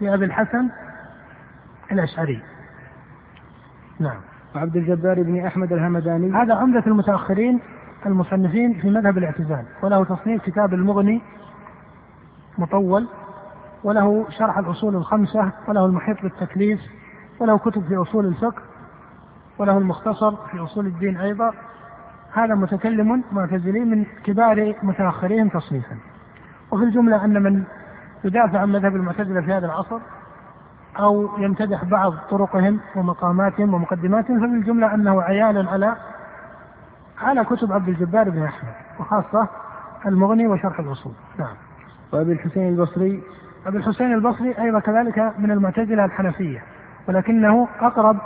لابي 0.00 0.24
الحسن 0.24 0.68
الأشعري. 1.92 2.42
نعم. 4.00 4.20
وعبد 4.54 4.76
الجبار 4.76 5.22
بن 5.22 5.46
أحمد 5.46 5.72
الهمداني 5.72 6.32
هذا 6.32 6.54
عمدة 6.54 6.82
المتأخرين 6.86 7.60
المصنفين 8.06 8.74
في 8.74 8.90
مذهب 8.90 9.18
الاعتزال 9.18 9.64
وله 9.82 10.04
تصنيف 10.04 10.42
كتاب 10.42 10.74
المغني 10.74 11.22
مطول 12.58 13.06
وله 13.84 14.26
شرح 14.30 14.58
الأصول 14.58 14.96
الخمسة 14.96 15.52
وله 15.68 15.86
المحيط 15.86 16.22
بالتكليف 16.22 16.80
وله 17.40 17.58
كتب 17.58 17.82
في 17.88 17.96
أصول 17.96 18.26
الفقه 18.26 18.62
وله 19.58 19.78
المختصر 19.78 20.36
في 20.36 20.58
أصول 20.58 20.86
الدين 20.86 21.16
أيضا. 21.16 21.52
هذا 22.32 22.54
متكلم 22.54 23.24
معتزلي 23.32 23.80
من 23.80 24.04
كبار 24.24 24.74
متأخرين 24.82 25.50
تصنيفا. 25.50 25.96
وفي 26.70 26.84
الجملة 26.84 27.24
أن 27.24 27.42
من 27.42 27.64
يدافع 28.24 28.58
عن 28.58 28.72
مذهب 28.72 28.96
المعتزلة 28.96 29.40
في 29.40 29.52
هذا 29.52 29.66
العصر 29.66 29.98
أو 30.98 31.38
يمتدح 31.38 31.84
بعض 31.84 32.14
طرقهم 32.30 32.80
ومقاماتهم 32.96 33.74
ومقدماتهم 33.74 34.38
ففي 34.38 34.54
الجملة 34.54 34.94
أنه 34.94 35.22
عيال 35.22 35.68
على 35.68 35.96
على 37.18 37.44
كتب 37.44 37.72
عبد 37.72 37.88
الجبار 37.88 38.30
بن 38.30 38.42
أحمد 38.42 38.72
وخاصة 39.00 39.48
المغني 40.06 40.46
وشرح 40.46 40.80
الأصول. 40.80 41.12
نعم. 41.38 41.67
وأبي 42.12 42.32
الحسين 42.32 42.68
البصري. 42.68 43.22
أبي 43.66 43.78
الحسين 43.78 44.14
البصري 44.14 44.58
أيضا 44.58 44.80
كذلك 44.80 45.32
من 45.38 45.50
المعتزلة 45.50 46.04
الحنفية 46.04 46.62
ولكنه 47.08 47.68
أقرب 47.80 48.16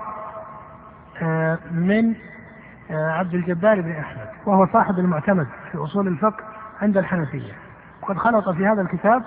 آه، 1.22 1.58
من 1.72 2.14
آه، 2.90 3.10
عبد 3.10 3.34
الجبار 3.34 3.80
بن 3.80 3.90
أحمد 3.90 4.26
وهو 4.46 4.66
صاحب 4.66 4.98
المعتمد 4.98 5.46
في 5.72 5.78
أصول 5.78 6.08
الفقه 6.08 6.44
عند 6.82 6.96
الحنفية. 6.96 7.52
وقد 8.02 8.16
خلط 8.16 8.48
في 8.48 8.66
هذا 8.66 8.82
الكتاب 8.82 9.22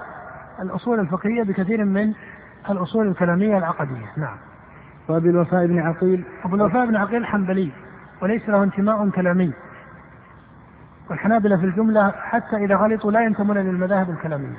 الأصول 0.62 1.00
الفقهية 1.00 1.44
بكثير 1.44 1.86
من 1.86 2.14
الأصول 2.70 3.08
الكلامية 3.08 3.58
العقدية. 3.58 4.12
نعم. 4.18 4.38
وأبي 5.08 5.30
الوفاء 5.30 5.66
بن 5.66 5.80
عقيل. 5.80 6.24
أبو 6.46 6.56
الوفاء 6.56 6.86
بن 6.86 6.96
عقيل 6.96 7.26
حنبلي 7.26 7.72
وليس 8.22 8.50
له 8.50 8.64
انتماء 8.64 9.10
كلامي. 9.10 9.54
والحنابلة 11.10 11.58
في 11.58 11.66
الجملة 11.66 12.12
حتى 12.12 12.56
إذا 12.56 12.76
غلطوا 12.76 13.12
لا 13.12 13.22
ينتمون 13.22 13.58
للمذاهب 13.58 14.10
الكلامية. 14.10 14.58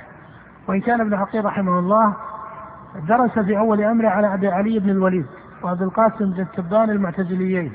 وإن 0.69 0.81
كان 0.81 1.01
ابن 1.01 1.15
عقيل 1.15 1.45
رحمه 1.45 1.79
الله 1.79 2.15
درس 3.09 3.39
في 3.39 3.59
أول 3.59 3.83
أمره 3.83 4.09
على 4.09 4.35
أبي 4.35 4.49
علي 4.49 4.79
بن 4.79 4.91
الوليد 4.91 5.27
وأبي 5.63 5.85
القاسم 5.85 6.47
بن 6.59 6.91
المعتزليين 6.91 7.73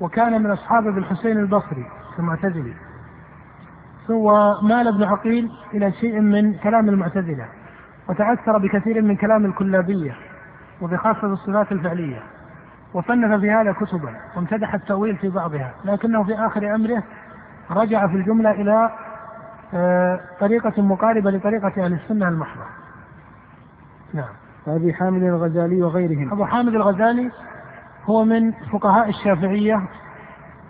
وكان 0.00 0.42
من 0.42 0.50
أصحاب 0.50 0.86
ابن 0.86 0.98
الحسين 0.98 1.38
البصري 1.38 1.86
المعتزلي. 2.18 2.74
ثم 4.08 4.24
مال 4.68 4.88
ابن 4.88 5.02
عقيل 5.02 5.50
إلى 5.74 5.92
شيء 5.92 6.20
من 6.20 6.54
كلام 6.54 6.88
المعتزلة 6.88 7.46
وتأثر 8.08 8.58
بكثير 8.58 9.02
من 9.02 9.16
كلام 9.16 9.44
الكلابية 9.44 10.16
وبخاصة 10.80 11.26
الصفات 11.26 11.72
الفعلية 11.72 12.22
وصنف 12.94 13.40
في 13.40 13.50
هذا 13.50 13.72
كتبا 13.72 14.14
وامتدح 14.36 14.74
التأويل 14.74 15.16
في 15.16 15.28
بعضها 15.28 15.74
لكنه 15.84 16.24
في 16.24 16.34
آخر 16.34 16.74
أمره 16.74 17.02
رجع 17.72 18.06
في 18.06 18.14
الجملة 18.14 18.50
إلى 18.50 18.90
آه، 19.74 20.20
طريقة 20.40 20.82
مقاربة 20.82 21.30
لطريقة 21.30 21.84
أهل 21.84 21.92
السنة 21.92 22.28
المحضة. 22.28 22.64
نعم. 24.14 24.28
أبي 24.66 24.94
حامد 24.94 25.22
الغزالي 25.22 25.82
وغيرهم. 25.82 26.32
أبو 26.32 26.44
حامد 26.44 26.74
الغزالي 26.74 27.30
هو 28.04 28.24
من 28.24 28.52
فقهاء 28.52 29.08
الشافعية 29.08 29.82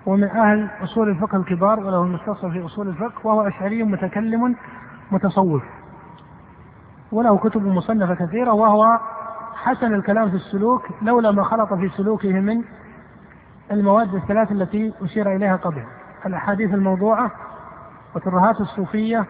ومن 0.06 0.24
أهل 0.24 0.70
أصول 0.82 1.08
الفقه 1.08 1.36
الكبار 1.36 1.80
وله 1.80 2.02
المستصل 2.02 2.52
في 2.52 2.66
أصول 2.66 2.88
الفقه 2.88 3.26
وهو 3.26 3.48
أشعري 3.48 3.82
متكلم 3.82 4.56
متصوف. 5.10 5.62
وله 7.12 7.38
كتب 7.38 7.66
مصنفة 7.66 8.14
كثيرة 8.14 8.52
وهو 8.52 8.98
حسن 9.54 9.94
الكلام 9.94 10.30
في 10.30 10.36
السلوك 10.36 10.82
لولا 11.02 11.30
ما 11.30 11.42
خلط 11.42 11.74
في 11.74 11.88
سلوكه 11.88 12.32
من 12.32 12.62
المواد 13.70 14.14
الثلاث 14.14 14.52
التي 14.52 14.92
أشير 15.02 15.36
إليها 15.36 15.56
قبل. 15.56 15.82
الأحاديث 16.26 16.74
الموضوعة 16.74 17.30
وترهات 18.14 18.61
الصوفية 18.61 19.26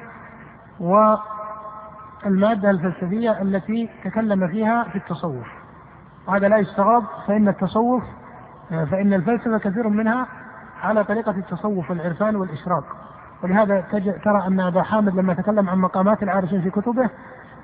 والمادة 0.80 2.70
الفلسفية 2.70 3.42
التي 3.42 3.90
تكلم 4.04 4.48
فيها 4.48 4.84
في 4.84 4.96
التصوف. 4.96 5.46
وهذا 6.28 6.48
لا 6.48 6.56
يستغرب 6.58 7.04
فإن 7.26 7.48
التصوف 7.48 8.02
فإن 8.70 9.14
الفلسفة 9.14 9.58
كثير 9.58 9.88
منها 9.88 10.26
على 10.82 11.04
طريقة 11.04 11.30
التصوف 11.30 11.90
والعرفان 11.90 12.36
والإشراق. 12.36 12.84
ولهذا 13.42 13.80
ترى 14.24 14.46
أن 14.46 14.60
أبا 14.60 14.82
حامد 14.82 15.14
لما 15.14 15.34
تكلم 15.34 15.68
عن 15.70 15.78
مقامات 15.78 16.22
العارفين 16.22 16.62
في 16.62 16.70
كتبه 16.70 17.10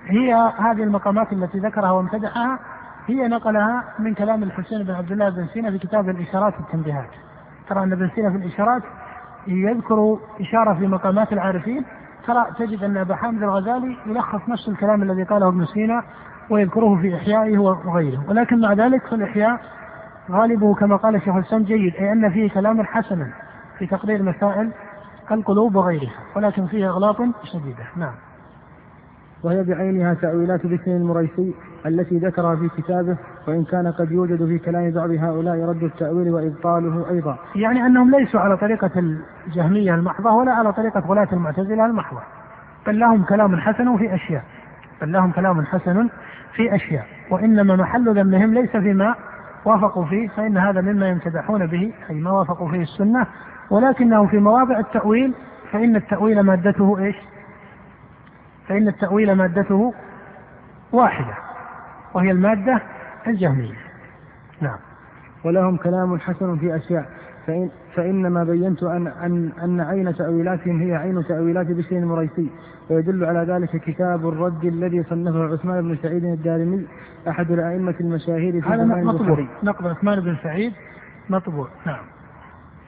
هي 0.06 0.34
هذه 0.58 0.82
المقامات 0.82 1.32
التي 1.32 1.58
ذكرها 1.58 1.90
وامتدحها 1.90 2.58
هي 3.06 3.28
نقلها 3.28 3.84
من 3.98 4.14
كلام 4.14 4.42
الحسين 4.42 4.82
بن 4.84 4.94
عبد 4.94 5.12
الله 5.12 5.28
بن 5.28 5.46
سينا 5.46 5.70
في 5.70 5.78
كتاب 5.78 6.08
الإشارات 6.08 6.54
والتنبيهات. 6.60 7.10
ترى 7.68 7.82
أن 7.82 7.92
ابن 7.92 8.10
سينا 8.14 8.30
في 8.30 8.36
الإشارات 8.36 8.82
يذكر 9.48 10.18
إشارة 10.40 10.74
في 10.74 10.86
مقامات 10.86 11.32
العارفين 11.32 11.84
ترى 12.26 12.46
تجد 12.58 12.84
أن 12.84 12.96
أبا 12.96 13.14
حامد 13.14 13.42
الغزالي 13.42 13.96
يلخص 14.06 14.48
نفس 14.48 14.68
الكلام 14.68 15.02
الذي 15.02 15.22
قاله 15.22 15.48
ابن 15.48 15.66
سينا 15.66 16.02
ويذكره 16.50 16.96
في 17.02 17.16
إحيائه 17.16 17.58
وغيره. 17.58 18.24
ولكن 18.28 18.60
مع 18.60 18.72
ذلك 18.72 19.06
فالإحياء 19.06 19.60
غالبه 20.30 20.74
كما 20.74 20.96
قال 20.96 21.14
الشيخ 21.14 21.34
الإسلام 21.34 21.62
جيد 21.62 21.94
أي 21.94 22.12
أن 22.12 22.30
فيه 22.30 22.50
كلاما 22.50 22.84
حسنا 22.84 23.32
في 23.78 23.86
تقرير 23.86 24.22
مسائل 24.22 24.70
القلوب 25.30 25.76
وغيرها 25.76 26.12
ولكن 26.36 26.66
فيه 26.66 26.88
أغلاط 26.88 27.16
شديدة 27.44 27.84
نعم. 27.96 28.14
وهي 29.42 29.62
بعينها 29.62 30.14
تأويلات 30.14 30.66
باسم 30.66 30.90
المريسي 30.90 31.54
التي 31.86 32.18
ذكرها 32.18 32.56
في 32.56 32.68
كتابه 32.82 33.16
وإن 33.48 33.64
كان 33.64 33.92
قد 33.92 34.12
يوجد 34.12 34.46
في 34.46 34.58
كلام 34.58 34.90
بعض 34.90 35.10
هؤلاء 35.10 35.68
رد 35.68 35.82
التأويل 35.82 36.30
وإبطاله 36.30 37.10
أيضا. 37.10 37.38
يعني 37.56 37.86
أنهم 37.86 38.10
ليسوا 38.10 38.40
على 38.40 38.56
طريقة 38.56 38.90
الجهمية 39.46 39.94
المحضة 39.94 40.30
ولا 40.30 40.52
على 40.52 40.72
طريقة 40.72 41.00
غلاة 41.00 41.28
المعتزلة 41.32 41.86
المحضة. 41.86 42.20
بل 42.86 42.98
لهم 42.98 43.24
كلام 43.24 43.56
حسن 43.56 43.96
في 43.96 44.14
أشياء. 44.14 44.44
بل 45.02 45.12
لهم 45.12 45.32
كلام 45.32 45.64
حسن 45.64 46.08
في 46.54 46.74
أشياء. 46.74 47.06
وإنما 47.30 47.76
محل 47.76 48.18
ذمهم 48.18 48.54
ليس 48.54 48.70
فيما 48.70 49.14
وافقوا 49.64 50.04
فيه 50.04 50.28
فإن 50.28 50.58
هذا 50.58 50.80
مما 50.80 51.08
يمتدحون 51.08 51.66
به 51.66 51.92
أي 52.10 52.14
ما 52.14 52.30
وافقوا 52.30 52.68
فيه 52.68 52.82
السنة 52.82 53.26
ولكنهم 53.70 54.26
في 54.26 54.38
مواضع 54.38 54.78
التأويل 54.78 55.34
فإن 55.72 55.96
التأويل 55.96 56.40
مادته 56.40 56.98
إيش؟ 56.98 57.16
فإن 58.68 58.88
التأويل 58.88 59.32
مادته 59.32 59.94
واحدة 60.92 61.34
وهي 62.14 62.30
المادة 62.30 62.82
الجهمية. 63.26 63.74
نعم. 64.60 64.78
ولهم 65.44 65.76
كلام 65.76 66.18
حسن 66.18 66.56
في 66.56 66.76
أشياء. 66.76 67.08
فإن 67.46 67.70
فإنما 67.94 68.44
بينت 68.44 68.82
أن 68.82 69.06
أن 69.06 69.52
أن 69.62 69.80
عين 69.80 70.16
تأويلاتهم 70.16 70.80
هي 70.80 70.94
عين 70.94 71.24
تأويلات 71.24 71.66
بشر 71.66 71.96
المريسي. 71.96 72.50
ويدل 72.90 73.24
على 73.24 73.52
ذلك 73.52 73.76
كتاب 73.76 74.28
الرد 74.28 74.64
الذي 74.64 75.02
صنفه 75.02 75.52
عثمان 75.52 75.82
بن 75.82 75.96
سعيد 76.02 76.24
الدارمي 76.24 76.86
أحد 77.28 77.50
الأئمة 77.50 77.94
المشاهير 78.00 78.60
في 78.60 78.68
هذا 78.68 78.84
مطبوع. 78.84 79.46
نقد 79.62 79.86
عثمان 79.86 80.20
بن 80.20 80.36
سعيد 80.42 80.72
مطبوع. 81.30 81.68
نعم. 81.86 82.04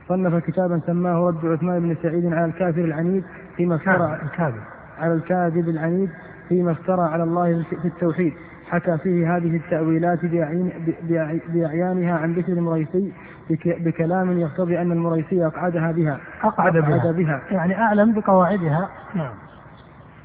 صنف 0.08 0.44
كتابا 0.44 0.80
سماه 0.86 1.28
رد 1.28 1.46
عثمان 1.46 1.80
بن 1.80 1.96
سعيد 2.02 2.32
على 2.32 2.44
الكافر 2.44 2.80
العنيد 2.80 3.24
فيما 3.56 3.74
افترى 3.74 4.20
الكاذب 4.22 4.62
على 5.00 5.14
الكاذب 5.14 5.68
العنيد 5.68 6.10
فيما 6.48 6.72
افترى 6.72 7.02
على 7.02 7.22
الله 7.22 7.64
في 7.82 7.88
التوحيد 7.88 8.32
حكى 8.70 8.98
فيه 8.98 9.36
هذه 9.36 9.56
التأويلات 9.56 10.18
بأعيانها 11.48 12.18
عن 12.18 12.34
بشر 12.34 12.52
المريسي 12.52 13.12
بكلام 13.64 14.38
يقتضي 14.38 14.80
أن 14.80 14.92
المريسي 14.92 15.46
أقعدها 15.46 15.92
بها. 15.92 16.20
أقعد, 16.42 16.76
أقعد 16.76 17.02
بها. 17.02 17.12
بها 17.12 17.40
يعني 17.50 17.78
أعلم 17.78 18.12
بقواعدها. 18.12 18.88
نعم. 19.14 19.32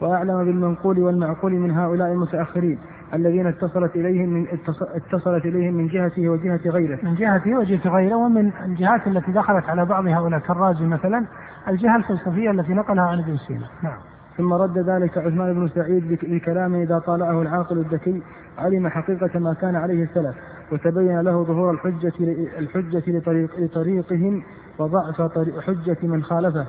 وأعلم 0.02 0.46
بالمنقول 0.46 1.00
والمعقول 1.00 1.54
من 1.54 1.72
هؤلاء 1.72 2.12
المتأخرين 2.12 2.80
الذين 3.14 3.48
اتصلت 3.48 3.96
إليهم 3.96 4.30
من 4.30 4.48
اتصلت 4.96 5.46
إليهم 5.46 5.74
من 5.74 5.88
جهته 5.88 6.30
وجهة 6.30 6.60
غيره. 6.66 7.00
من 7.04 7.16
جهته 7.16 7.58
وجهة 7.58 7.90
غيره 7.90 8.16
ومن 8.16 8.52
الجهات 8.66 9.08
التي 9.08 9.32
دخلت 9.32 9.70
على 9.70 9.86
بعض 9.86 10.08
هؤلاء 10.08 10.40
كالرازي 10.40 10.86
مثلا 10.86 11.26
الجهة 11.68 11.96
الفلسفية 11.96 12.52
التي 12.52 12.74
نقلها 12.74 13.04
عن 13.04 13.20
ابن 13.20 13.38
سينا. 13.38 13.68
نعم. 13.84 13.98
ثم 14.38 14.54
رد 14.54 14.78
ذلك 14.78 15.18
عثمان 15.18 15.54
بن 15.54 15.70
سعيد 15.76 16.20
بكلام 16.24 16.76
إذا 16.76 17.00
طالعه 17.00 17.42
العاقل 17.42 17.78
الذكي 17.78 18.22
علم 18.58 18.88
حقيقة 18.88 19.40
ما 19.40 19.54
كان 19.54 19.76
عليه 19.76 20.04
السلف 20.04 20.36
وتبين 20.72 21.20
له 21.20 21.44
ظهور 21.44 21.72
الحجة 21.72 22.14
الحجة 22.60 23.04
لطريق 23.08 23.60
لطريقهم 23.60 24.44
وضعف 24.80 25.22
حجة 25.68 25.98
من 26.04 26.24
خالفه. 26.24 26.66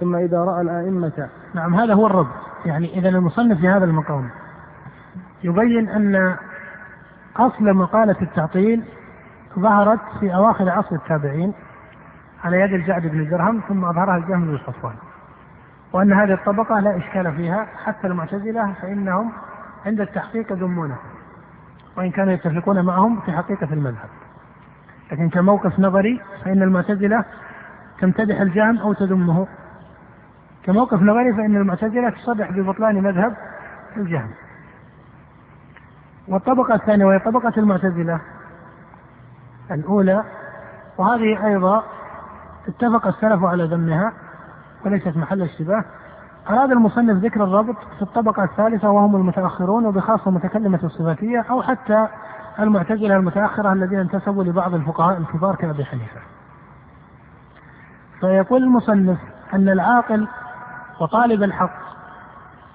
ثم 0.00 0.16
إذا 0.16 0.38
رأى 0.38 0.60
الأئمة 0.60 1.28
نعم 1.54 1.74
هذا 1.74 1.94
هو 1.94 2.06
الرد. 2.06 2.26
يعني 2.66 2.98
إذا 2.98 3.08
المصنف 3.08 3.60
في 3.60 3.68
هذا 3.68 3.84
المقام 3.84 4.30
يبين 5.44 5.88
أن 5.88 6.36
أصل 7.36 7.64
مقالة 7.64 8.16
التعطيل 8.22 8.82
ظهرت 9.58 10.00
في 10.20 10.34
أواخر 10.34 10.70
عصر 10.70 10.94
التابعين 10.94 11.52
على 12.44 12.60
يد 12.60 12.72
الجعد 12.72 13.02
بن 13.06 13.30
درهم 13.30 13.60
ثم 13.68 13.84
أظهرها 13.84 14.16
الجهم 14.16 14.46
بن 14.46 14.58
صفوان. 14.58 14.94
وأن 15.92 16.12
هذه 16.12 16.32
الطبقة 16.32 16.80
لا 16.80 16.96
إشكال 16.96 17.32
فيها 17.36 17.66
حتى 17.84 18.06
المعتزلة 18.06 18.72
فإنهم 18.82 19.32
عند 19.86 20.00
التحقيق 20.00 20.52
يذمونه 20.52 20.98
وإن 21.96 22.10
كانوا 22.10 22.32
يتفقون 22.32 22.84
معهم 22.84 23.20
في 23.20 23.32
حقيقة 23.32 23.72
المذهب. 23.72 24.08
لكن 25.12 25.28
كموقف 25.28 25.80
نظري 25.80 26.20
فإن 26.44 26.62
المعتزلة 26.62 27.24
تمتدح 28.00 28.40
الجهم 28.40 28.78
أو 28.78 28.92
تذمه. 28.92 29.46
كموقف 30.64 31.02
نظري 31.02 31.32
فإن 31.32 31.56
المعتزلة 31.56 32.10
تصرح 32.10 32.50
ببطلان 32.50 33.02
مذهب 33.02 33.36
الجهم 33.96 34.30
والطبقة 36.28 36.74
الثانية 36.74 37.04
وهي 37.04 37.18
طبقة 37.18 37.52
المعتزلة 37.56 38.20
الأولى 39.70 40.24
وهذه 40.98 41.46
أيضا 41.46 41.84
اتفق 42.68 43.06
السلف 43.06 43.44
على 43.44 43.64
ذمها. 43.64 44.12
وليست 44.84 45.16
محل 45.16 45.42
اشتباه 45.42 45.84
أراد 46.50 46.70
المصنف 46.70 47.24
ذكر 47.24 47.44
الربط 47.44 47.76
في 47.96 48.02
الطبقة 48.02 48.44
الثالثة 48.44 48.90
وهم 48.90 49.16
المتأخرون 49.16 49.86
وبخاصة 49.86 50.30
متكلمة 50.30 50.80
الصفاتية 50.84 51.40
أو 51.50 51.62
حتى 51.62 52.08
المعتزلة 52.58 53.16
المتأخرة 53.16 53.72
الذين 53.72 53.98
انتسبوا 53.98 54.44
لبعض 54.44 54.74
الفقهاء 54.74 55.18
الكبار 55.18 55.54
كأبي 55.54 55.84
حنيفة. 55.84 56.20
فيقول 58.20 58.62
المصنف 58.62 59.18
أن 59.54 59.68
العاقل 59.68 60.28
وطالب 61.00 61.42
الحق 61.42 61.80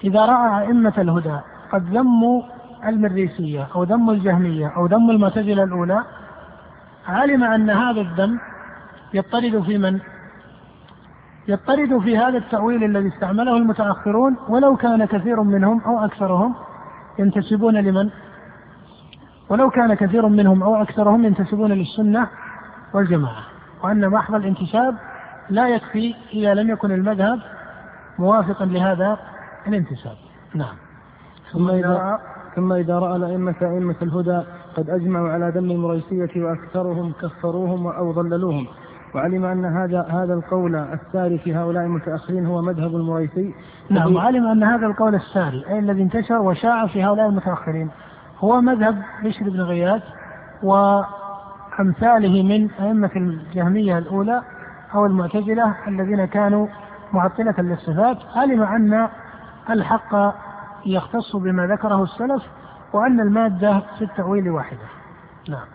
إذا 0.04 0.26
رأى 0.26 0.62
أئمة 0.62 0.94
الهدى 0.98 1.40
قد 1.72 1.98
ذموا 1.98 2.42
المريسية 2.86 3.68
أو 3.76 3.84
ذموا 3.84 4.14
الجهمية 4.14 4.68
أو 4.68 4.86
ذموا 4.86 5.14
المعتزلة 5.14 5.64
الأولى 5.64 6.04
علم 7.08 7.44
أن 7.44 7.70
هذا 7.70 8.02
الذم 8.02 8.40
يضطرد 9.14 9.64
في 9.64 9.78
من؟ 9.78 10.00
يضطرد 11.48 12.00
في 12.00 12.18
هذا 12.18 12.38
التأويل 12.38 12.84
الذي 12.84 13.08
استعمله 13.08 13.58
المتأخرون 13.58 14.36
ولو 14.50 14.76
كان 14.76 15.06
كثير 15.06 15.44
منهم 15.44 15.82
أو 15.82 16.06
أكثرهم 16.06 16.56
ينتسبون 17.20 17.78
لمن؟ 17.78 18.10
ولو 19.50 19.70
كان 19.70 19.94
كثير 19.94 20.28
منهم 20.28 20.64
أو 20.64 20.76
أكثرهم 20.82 21.26
ينتسبون 21.26 21.72
للسنة 21.72 22.28
والجماعة 22.94 23.44
وأن 23.84 24.10
محض 24.10 24.36
الانتساب 24.36 24.96
لا 25.50 25.70
يكفي 25.70 26.16
إذا 26.34 26.54
لم 26.54 26.70
يكن 26.70 26.92
المذهب 26.92 27.40
موافقا 28.20 28.66
لهذا 28.66 29.18
الانتساب. 29.68 30.16
نعم. 30.56 30.76
ثم 31.52 31.70
إذا 31.70 32.20
ثم 32.56 32.74
إذا 32.74 33.00
رأى 33.00 33.16
الأئمة 33.16 33.56
أئمة 33.62 33.96
الهدى 34.02 34.42
قد 34.78 34.90
أجمعوا 34.90 35.30
على 35.30 35.52
ذم 35.56 35.72
المريسية 35.72 36.44
وأكثرهم 36.44 37.14
كفروهم 37.22 37.88
أو 37.88 38.12
ضللوهم. 38.12 38.68
وعلم 39.16 39.46
أن 39.46 39.66
هذا 39.66 40.02
هذا 40.02 40.34
القول 40.34 40.76
الساري 40.76 41.38
في 41.38 41.56
هؤلاء 41.56 41.84
المتأخرين 41.84 42.46
هو 42.46 42.62
مذهب 42.62 42.96
المريسي 42.96 43.54
نعم 43.90 44.16
وعلم 44.16 44.48
أن 44.48 44.64
هذا 44.64 44.86
القول 44.86 45.16
الساري 45.16 45.66
أي 45.68 45.80
الذي 45.80 46.04
انتشر 46.04 46.42
وشاع 46.42 46.88
في 46.88 47.04
هؤلاء 47.04 47.30
المتأخرين. 47.30 47.90
هو 48.40 48.62
مذهب 48.62 49.02
بشر 49.24 49.50
بن 49.50 49.62
غياث 49.62 50.04
وأمثاله 50.64 52.44
من 52.44 52.72
أئمة 52.72 53.12
الجهمية 53.16 53.98
الأولى 53.98 54.42
أو 54.96 55.06
المعتزلة 55.06 55.76
الذين 55.88 56.26
كانوا 56.26 56.68
معطلة 57.14 57.56
للصفات. 57.58 58.18
علم 58.36 58.64
أن 58.64 59.08
الحق 59.70 60.36
يختص 60.86 61.36
بما 61.36 61.68
ذكره 61.68 62.04
السلف 62.04 62.44
وأن 62.94 63.20
المادة 63.20 63.80
في 63.98 64.04
التأويل 64.04 64.50
واحدة. 64.50 64.88
نعم. 65.50 65.66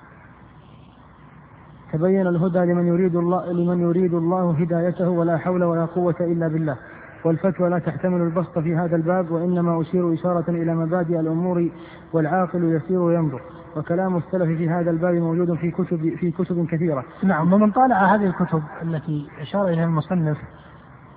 تبين 1.93 2.27
الهدى 2.27 2.59
لمن 2.59 2.87
يريد 2.87 3.17
الله 3.17 3.53
لمن 3.53 3.81
يريد 3.81 4.15
الله 4.15 4.51
هدايته 4.51 5.09
ولا 5.09 5.39
حول 5.39 5.65
ولا 5.65 5.85
قوة 5.85 6.15
إلا 6.21 6.49
بالله 6.49 6.77
والفتوى 7.25 7.69
لا 7.69 7.79
تحتمل 7.79 8.21
البسط 8.21 8.59
في 8.59 8.77
هذا 8.77 8.97
الباب 8.97 9.31
وإنما 9.31 9.81
أشير 9.81 10.15
إشارة 10.15 10.45
إلى 10.49 10.75
مبادئ 10.75 11.21
الأمور 11.21 11.71
والعاقل 12.13 12.65
يسير 12.65 12.99
وينظر 12.99 13.41
وكلام 13.77 14.17
السلف 14.17 14.59
في 14.59 14.69
هذا 14.69 14.91
الباب 14.91 15.15
موجود 15.15 15.55
في 15.55 15.71
كتب 15.71 16.15
في 16.21 16.31
كتب 16.31 16.67
كثيرة. 16.67 17.05
نعم 17.23 17.53
ومن 17.53 17.71
طالع 17.71 18.15
هذه 18.15 18.27
الكتب 18.27 18.63
التي 18.83 19.27
أشار 19.41 19.69
إليها 19.69 19.85
المصنف 19.85 20.39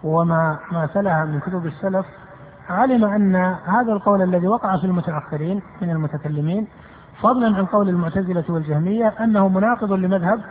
وما 0.04 0.60
ما 0.72 0.86
تلها 0.86 1.26
من 1.26 1.40
كتب 1.40 1.66
السلف 1.66 2.06
علم 2.70 3.04
أن 3.04 3.36
هذا 3.66 3.94
القول 3.94 4.22
الذي 4.22 4.48
وقع 4.48 4.78
في 4.78 4.84
المتأخرين 4.84 5.62
من 5.82 5.90
المتكلمين 5.90 6.68
فضلا 7.22 7.58
عن 7.58 7.66
قول 7.66 7.90
المعتزلة 7.90 8.44
والجهمية 8.50 9.08
أنه 9.08 9.48
مناقض 9.48 9.92
لمذهب 9.94 10.42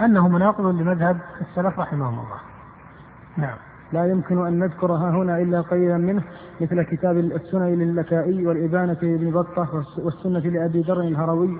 أنه 0.00 0.28
مناقض 0.28 0.66
لمذهب 0.66 1.18
السلف 1.40 1.80
رحمهم 1.80 2.14
الله. 2.14 2.40
نعم. 3.36 3.56
لا 3.92 4.06
يمكن 4.06 4.46
أن 4.46 4.58
نذكر 4.58 4.92
ها 4.92 5.10
هنا 5.10 5.38
إلا 5.38 5.60
قليلا 5.60 5.96
منه 5.96 6.22
مثل 6.60 6.82
كتاب 6.82 7.18
السنن 7.18 7.78
للكائي 7.78 8.46
والإبانة 8.46 8.96
لابن 9.02 9.30
بطة 9.30 9.84
والسنة 9.98 10.38
لأبي 10.38 10.80
ذر 10.80 11.00
الهروي 11.00 11.58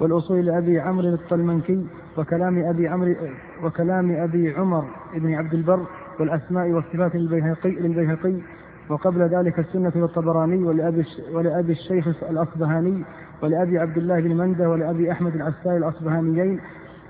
والأصول 0.00 0.46
لأبي 0.46 0.80
عمرو 0.80 1.08
الطلمنكي 1.08 1.86
وكلام 2.18 2.64
أبي 2.64 2.88
عمرو 2.88 3.14
وكلام 3.62 4.10
أبي 4.10 4.54
عمر 4.54 4.84
بن 5.14 5.34
عبد 5.34 5.54
البر 5.54 5.86
والأسماء 6.20 6.70
والصفات 6.70 7.16
للبيهقي 7.16 7.70
للبيهقي. 7.70 8.40
وقبل 8.88 9.22
ذلك 9.22 9.58
السنة 9.58 9.92
للطبراني 9.94 10.62
ولأبي, 10.62 11.04
ولأبي 11.32 11.72
الشيخ 11.72 12.08
الأصبهاني 12.30 13.04
ولأبي 13.42 13.78
عبد 13.78 13.96
الله 13.96 14.20
بن 14.20 14.36
منده 14.36 14.70
ولأبي 14.70 15.12
أحمد 15.12 15.34
العسائي 15.34 15.76
الأصبهانيين. 15.76 16.60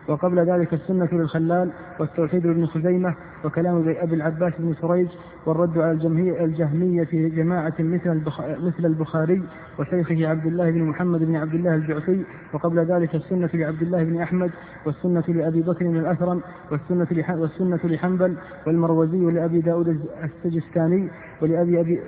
وقبل 0.08 0.38
ذلك 0.38 0.74
السنة 0.74 1.08
للخلال 1.12 1.70
والتوحيد 2.00 2.46
لابن 2.46 2.66
خزيمة 2.66 3.14
وكلام 3.44 3.88
أبي 3.88 4.14
العباس 4.14 4.52
بن 4.58 4.74
سريج 4.80 5.08
والرد 5.46 5.78
على 5.78 5.92
الجمهية 5.92 6.44
الجهمية 6.44 7.04
في 7.04 7.28
جماعة 7.28 7.74
مثل 7.78 8.20
مثل 8.38 8.84
البخاري 8.84 9.42
وشيخه 9.78 10.28
عبد 10.28 10.46
الله 10.46 10.70
بن 10.70 10.82
محمد 10.82 11.20
بن 11.20 11.36
عبد 11.36 11.54
الله 11.54 11.74
الجعفي 11.74 12.22
وقبل 12.52 12.78
ذلك 12.78 13.14
السنة 13.14 13.50
لعبد 13.54 13.82
الله 13.82 14.04
بن 14.04 14.20
أحمد 14.20 14.50
والسنة 14.86 15.24
لأبي 15.28 15.62
بكر 15.62 15.84
بن 15.84 15.96
الأثرم 15.96 16.40
والسنة 16.70 17.40
والسنة 17.40 17.80
لحنبل 17.84 18.36
والمروزي 18.66 19.18
لأبي 19.18 19.60
داود 19.60 20.00
السجستاني 20.24 21.08
ولأبي 21.42 21.80
أبي 21.80 22.00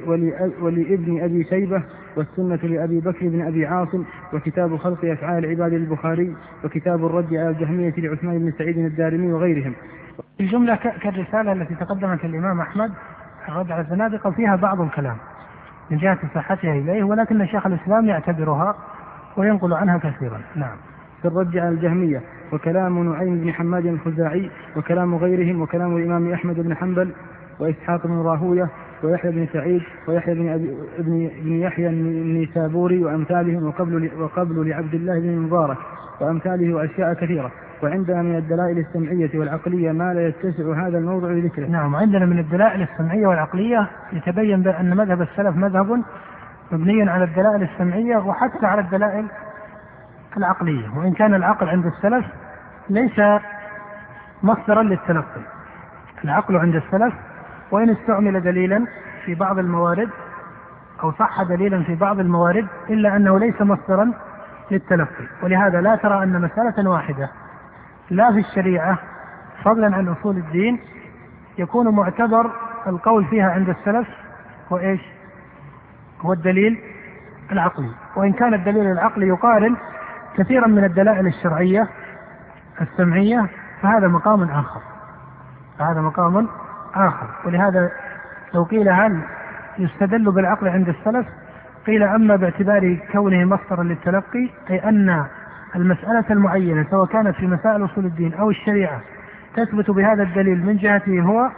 ولابن 0.62 1.20
أبي 1.20 1.44
شيبة 1.44 1.82
والسنة 2.16 2.56
لأبي 2.56 3.00
بكر 3.00 3.28
بن 3.28 3.40
أبي 3.40 3.66
عاصم 3.66 4.04
وكتاب 4.34 4.76
خلق 4.76 5.04
أفعال 5.04 5.44
العباد 5.44 5.72
للبخاري 5.72 6.34
وكتاب 6.64 7.06
الرد 7.06 7.34
على 7.34 7.48
الجهمية 7.48 7.94
لعثمان 7.98 8.38
بن 8.38 8.52
سعيد 8.58 8.78
الدارمي 8.78 9.32
وغيرهم. 9.32 9.74
الجملة 10.40 10.74
كالرسالة 10.74 11.52
التي 11.52 11.74
تقدمت 11.74 12.24
الإمام 12.24 12.60
أحمد 12.60 12.92
الرد 13.48 13.72
على 13.72 13.80
الزنادقة 13.80 14.30
فيها 14.30 14.56
بعض 14.56 14.80
الكلام 14.80 15.16
من 15.90 15.98
جهة 15.98 16.18
صحتها 16.34 16.72
إليه 16.72 17.04
ولكن 17.04 17.46
شيخ 17.46 17.66
الإسلام 17.66 18.06
يعتبرها 18.06 18.74
وينقل 19.36 19.72
عنها 19.72 19.98
كثيرا. 19.98 20.40
نعم. 20.56 20.76
في 21.22 21.28
الرد 21.28 21.56
على 21.56 21.68
الجهمية 21.68 22.22
وكلام 22.52 23.12
نعيم 23.12 23.40
بن 23.40 23.52
حماد 23.52 23.86
الخزاعي 23.86 24.50
وكلام 24.76 25.14
غيرهم 25.14 25.62
وكلام 25.62 25.96
الإمام 25.96 26.32
أحمد 26.32 26.60
بن 26.60 26.76
حنبل 26.76 27.12
وإسحاق 27.60 28.06
بن 28.06 28.18
راهوية 28.18 28.68
ويحيى 29.02 29.30
بن 29.30 29.46
سعيد 29.52 29.82
ويحيى 30.08 30.34
بن 30.34 30.48
أبي 30.48 30.76
ابن 30.98 31.30
ابن 31.38 31.52
يحيى 31.52 31.88
النيسابوري 31.88 33.04
وأمثالهم 33.04 33.66
وقبل 33.66 34.10
وقبل 34.18 34.68
لعبد 34.68 34.94
الله 34.94 35.18
بن 35.20 35.28
المبارك 35.28 35.76
وأمثاله 36.20 36.74
وأشياء 36.74 37.14
كثيرة. 37.14 37.50
وعندنا 37.82 38.22
من 38.22 38.36
الدلائل 38.36 38.78
السمعية 38.78 39.30
والعقلية 39.34 39.92
ما 39.92 40.14
لا 40.14 40.28
يتسع 40.28 40.86
هذا 40.86 40.98
الموضع 40.98 41.28
لذكره. 41.28 41.66
نعم 41.66 41.96
عندنا 41.96 42.26
من 42.26 42.38
الدلائل 42.38 42.82
السمعية 42.82 43.26
والعقلية 43.26 43.86
يتبين 44.12 44.62
بأن 44.62 44.96
مذهب 44.96 45.22
السلف 45.22 45.56
مذهب 45.56 46.02
مبني 46.72 47.10
على 47.10 47.24
الدلائل 47.24 47.62
السمعية 47.62 48.16
وحتى 48.16 48.66
على 48.66 48.80
الدلائل 48.80 49.26
العقلية. 50.36 50.88
وإن 50.96 51.12
كان 51.12 51.34
العقل 51.34 51.68
عند 51.68 51.86
السلف 51.86 52.26
ليس 52.90 53.20
مصدرا 54.42 54.82
للتلقي. 54.82 55.40
العقل 56.24 56.56
عند 56.56 56.74
السلف 56.74 57.14
وإن 57.70 57.90
استعمل 57.90 58.42
دليلا 58.42 58.86
في 59.24 59.34
بعض 59.34 59.58
الموارد 59.58 60.08
أو 61.02 61.12
صح 61.12 61.42
دليلا 61.42 61.82
في 61.82 61.94
بعض 61.94 62.20
الموارد 62.20 62.66
إلا 62.90 63.16
أنه 63.16 63.38
ليس 63.38 63.62
مصدرا 63.62 64.12
للتلقي. 64.70 65.24
ولهذا 65.42 65.80
لا 65.80 65.96
ترى 65.96 66.22
أن 66.22 66.40
مسألة 66.40 66.90
واحدة 66.90 67.30
لا 68.12 68.32
في 68.32 68.38
الشريعة 68.38 68.98
فضلا 69.64 69.96
عن 69.96 70.08
أصول 70.08 70.36
الدين 70.36 70.78
يكون 71.58 71.88
معتبر 71.88 72.50
القول 72.86 73.24
فيها 73.24 73.50
عند 73.50 73.68
السلف 73.68 74.08
هو 74.72 74.78
إيش؟ 74.78 75.00
هو 76.20 76.32
الدليل 76.32 76.78
العقلي. 77.52 77.90
وإن 78.16 78.32
كان 78.32 78.54
الدليل 78.54 78.86
العقلي 78.86 79.28
يقارن 79.28 79.76
كثيرا 80.36 80.66
من 80.66 80.84
الدلائل 80.84 81.26
الشرعية 81.26 81.88
السمعية 82.80 83.48
فهذا 83.82 84.08
مقام 84.08 84.42
آخر. 84.42 84.80
فهذا 85.78 86.00
مقام 86.00 86.48
آخر. 86.94 87.26
ولهذا 87.44 87.90
لو 88.54 88.62
قيل 88.62 88.88
هل 88.88 89.20
يستدل 89.78 90.30
بالعقل 90.30 90.68
عند 90.68 90.88
السلف 90.88 91.26
قيل 91.86 92.02
أما 92.02 92.36
باعتبار 92.36 92.98
كونه 93.12 93.44
مصدرا 93.44 93.82
للتلقي 93.82 94.50
أي 94.70 94.88
أن 94.88 95.26
المسألة 95.76 96.24
المعينة 96.30 96.86
سواء 96.90 97.06
كانت 97.06 97.36
في 97.36 97.46
مسائل 97.46 97.84
أصول 97.84 98.04
الدين 98.04 98.34
أو 98.34 98.50
الشريعة 98.50 99.00
تثبت 99.56 99.90
بهذا 99.90 100.22
الدليل 100.22 100.66
من 100.66 100.76
جهته 100.76 101.20
هو 101.20 101.50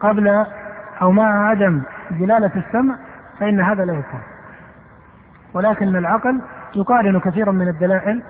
قبل 0.00 0.46
أو 1.02 1.12
مع 1.12 1.48
عدم 1.48 1.82
دلالة 2.10 2.50
السمع 2.56 2.96
فإن 3.38 3.60
هذا 3.60 3.84
لا 3.84 3.92
يكون. 3.92 4.20
ولكن 5.54 5.96
العقل 5.96 6.40
يقارن 6.76 7.20
كثيرا 7.20 7.52
من 7.52 7.68
الدلائل 7.68 8.22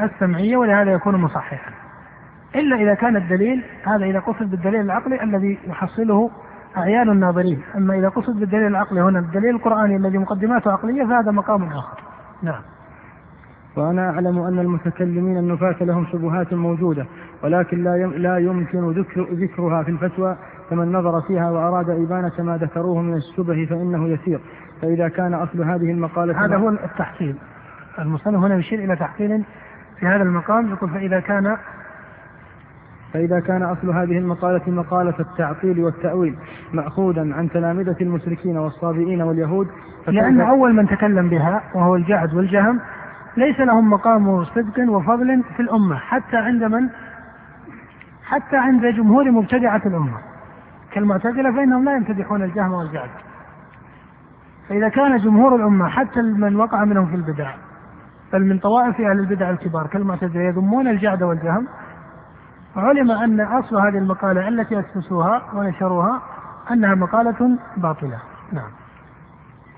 السمعية 0.00 0.56
ولهذا 0.56 0.92
يكون 0.92 1.16
مصححا. 1.16 1.72
إلا 2.54 2.76
إذا 2.76 2.94
كان 2.94 3.16
الدليل 3.16 3.64
هذا 3.84 4.04
إذا 4.04 4.20
قصد 4.20 4.50
بالدليل 4.50 4.80
العقلي 4.80 5.22
الذي 5.22 5.58
يحصله 5.66 6.30
أعيان 6.76 7.10
الناظرين. 7.10 7.62
أما 7.76 7.94
إذا 7.94 8.08
قصد 8.08 8.40
بالدليل 8.40 8.66
العقلي 8.66 9.00
هنا 9.00 9.18
الدليل 9.18 9.54
القرآني 9.54 9.96
الذي 9.96 10.18
مقدماته 10.18 10.72
عقلية 10.72 11.04
فهذا 11.04 11.30
مقام 11.30 11.62
آخر. 11.62 12.00
نعم. 12.42 12.62
وأنا 13.76 14.10
أعلم 14.10 14.38
أن 14.38 14.58
المتكلمين 14.58 15.38
النفاة 15.38 15.76
لهم 15.80 16.06
شبهات 16.12 16.54
موجودة 16.54 17.06
ولكن 17.44 17.84
لا 17.84 18.06
لا 18.06 18.38
يمكن 18.38 18.90
ذكر 18.90 19.26
ذكرها 19.32 19.82
في 19.82 19.90
الفتوى 19.90 20.36
فمن 20.70 20.92
نظر 20.92 21.20
فيها 21.20 21.50
وأراد 21.50 21.90
إبانة 21.90 22.32
ما 22.38 22.56
ذكروه 22.56 23.02
من 23.02 23.14
الشبه 23.14 23.66
فإنه 23.66 24.08
يسير. 24.08 24.40
فإذا 24.82 25.08
كان 25.08 25.34
أصل 25.34 25.62
هذه 25.62 25.90
المقالة 25.90 26.44
هذا 26.44 26.56
هو 26.56 26.68
التحصيل. 26.68 27.36
المصنف 27.98 28.44
هنا 28.44 28.56
يشير 28.56 28.84
إلى 28.84 28.96
تحصيل 28.96 29.44
في 30.00 30.06
هذا 30.06 30.22
المقام 30.22 30.70
يقول 30.70 30.90
فإذا 30.90 31.20
كان 31.20 31.56
فإذا 33.12 33.40
كان 33.40 33.62
أصل 33.62 33.90
هذه 33.90 34.18
المقالة 34.18 34.60
مقالة 34.66 35.14
التعطيل 35.20 35.80
والتأويل 35.80 36.34
مأخوذا 36.72 37.34
عن 37.34 37.50
تلامذة 37.50 37.96
المشركين 38.00 38.58
والصابئين 38.58 39.22
واليهود 39.22 39.68
لأن 40.08 40.40
أول 40.40 40.74
من 40.74 40.88
تكلم 40.88 41.28
بها 41.28 41.62
وهو 41.74 41.96
الجعد 41.96 42.34
والجهم 42.34 42.80
ليس 43.36 43.60
لهم 43.60 43.90
مقام 43.90 44.44
صدق 44.44 44.90
وفضل 44.90 45.42
في 45.56 45.62
الأمة 45.62 45.96
حتى 45.96 46.36
عند 46.36 46.64
من؟ 46.64 46.88
حتى 48.24 48.56
عند 48.56 48.86
جمهور 48.86 49.30
مبتدعة 49.30 49.82
الأمة. 49.86 50.18
كالمعتزلة 50.92 51.52
فإنهم 51.52 51.84
لا 51.84 51.96
يمتدحون 51.96 52.42
الجهم 52.42 52.72
والجعد. 52.72 53.10
فإذا 54.68 54.88
كان 54.88 55.16
جمهور 55.16 55.56
الأمة 55.56 55.88
حتى 55.88 56.22
من 56.22 56.56
وقع 56.56 56.84
منهم 56.84 57.06
في 57.06 57.14
البدع 57.14 57.50
بل 58.32 58.44
من 58.44 58.58
طوائف 58.58 59.00
أهل 59.00 59.18
البدع 59.18 59.50
الكبار 59.50 59.86
كالمعتزلة 59.86 60.42
يذمون 60.42 60.88
الجعد 60.88 61.22
والجهم 61.22 61.66
علم 62.76 63.10
أن 63.10 63.40
أصل 63.40 63.76
هذه 63.76 63.98
المقالة 63.98 64.48
التي 64.48 64.80
أسسوها 64.80 65.42
ونشروها 65.54 66.22
أنها 66.70 66.94
مقالة 66.94 67.58
باطلة. 67.76 68.18
نعم. 68.52 68.70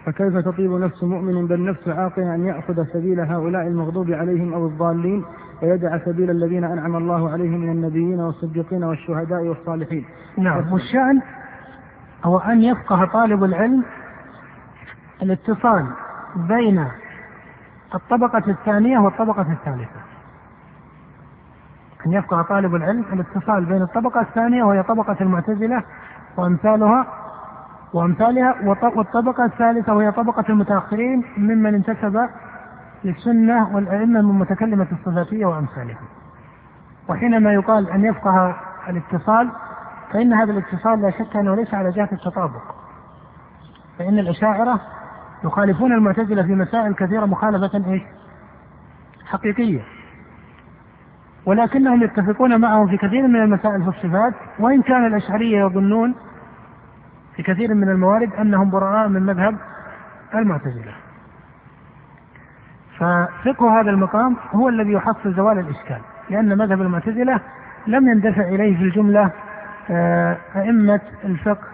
فكيف 0.09 0.37
تطيب 0.37 0.71
نفس 0.71 1.05
مؤمن 1.05 1.47
بل 1.47 1.65
نفس 1.65 1.89
عاقل 1.89 2.23
أن 2.23 2.47
يأخذ 2.47 2.85
سبيل 2.93 3.21
هؤلاء 3.21 3.67
المغضوب 3.67 4.11
عليهم 4.11 4.55
أو 4.55 4.67
الضالين 4.67 5.25
ويدع 5.63 5.99
سبيل 5.99 6.31
الذين 6.31 6.65
أنعم 6.65 6.97
الله 6.97 7.31
عليهم 7.31 7.61
من 7.61 7.69
النبيين 7.69 8.21
والصديقين 8.21 8.85
والشهداء 8.85 9.43
والصالحين؟ 9.43 10.05
نعم 10.39 10.73
والشأن 10.73 11.23
هو 12.25 12.39
أن 12.39 12.63
يفقه 12.63 13.05
طالب 13.05 13.45
العلم 13.45 13.85
الاتصال 15.23 15.87
بين 16.37 16.87
الطبقة 17.95 18.51
الثانية 18.51 18.99
والطبقة 18.99 19.53
الثالثة. 19.53 20.01
أن 22.07 22.13
يفقه 22.13 22.43
طالب 22.43 22.75
العلم 22.75 23.05
الاتصال 23.13 23.65
بين 23.65 23.83
الطبقة 23.83 24.21
الثانية 24.21 24.65
وهي 24.65 24.83
طبقة 24.83 25.17
المعتزلة 25.21 25.83
وأمثالها 26.37 27.07
وأمثالها 27.93 28.55
والطبقة 28.97 29.45
الثالثة 29.45 29.95
وهي 29.95 30.13
طبقة 30.13 30.45
المتأخرين 30.49 31.25
ممن 31.37 31.75
انتسب 31.75 32.29
للسنة 33.05 33.77
والأئمة 33.77 34.23
من 34.23 34.39
متكلمة 34.39 34.87
الصفاتية 34.93 35.47
وأمثالهم 35.47 36.07
وحينما 37.09 37.53
يقال 37.53 37.91
أن 37.91 38.05
يفقه 38.05 38.57
الاتصال 38.89 39.51
فإن 40.13 40.33
هذا 40.33 40.53
الاتصال 40.53 41.03
لا 41.03 41.11
شك 41.11 41.37
أنه 41.37 41.55
ليس 41.55 41.75
على 41.75 41.91
جهة 41.91 42.09
التطابق. 42.13 42.63
فإن 43.99 44.19
الأشاعرة 44.19 44.81
يخالفون 45.45 45.93
المعتزلة 45.93 46.43
في 46.43 46.55
مسائل 46.55 46.95
كثيرة 46.95 47.27
مخالفة 47.27 47.93
إيش؟ 47.93 48.03
حقيقية. 49.27 49.81
ولكنهم 51.47 52.03
يتفقون 52.03 52.61
معهم 52.61 52.89
في 52.89 52.97
كثير 52.97 53.27
من 53.27 53.43
المسائل 53.43 53.83
في 53.83 53.89
الصفات 53.89 54.35
وإن 54.59 54.83
كان 54.83 55.07
الأشعرية 55.07 55.65
يظنون 55.65 56.15
في 57.39 57.45
كثير 57.45 57.75
من 57.75 57.89
الموارد 57.89 58.35
أنهم 58.35 58.71
براء 58.71 59.09
من 59.09 59.23
مذهب 59.23 59.57
المعتزلة. 60.35 60.93
ففقه 62.99 63.81
هذا 63.81 63.91
المقام 63.91 64.37
هو 64.55 64.69
الذي 64.69 64.93
يحصل 64.93 65.35
زوال 65.35 65.59
الإشكال 65.59 66.01
لأن 66.31 66.59
مذهب 66.59 66.83
المعتزلة 66.83 67.41
لم 67.87 68.09
يندفع 68.09 68.43
إليه 68.43 68.77
في 68.77 68.83
الجملة 68.83 69.31
آه، 69.91 70.37
أئمة 70.57 71.01
الفقه 71.25 71.67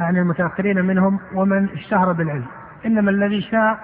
عن 0.00 0.16
المتأخرين 0.16 0.84
منهم 0.84 1.18
ومن 1.34 1.68
اشتهر 1.68 2.12
بالعلم. 2.12 2.46
إنما 2.86 3.10
الذي 3.10 3.40
شاء 3.40 3.78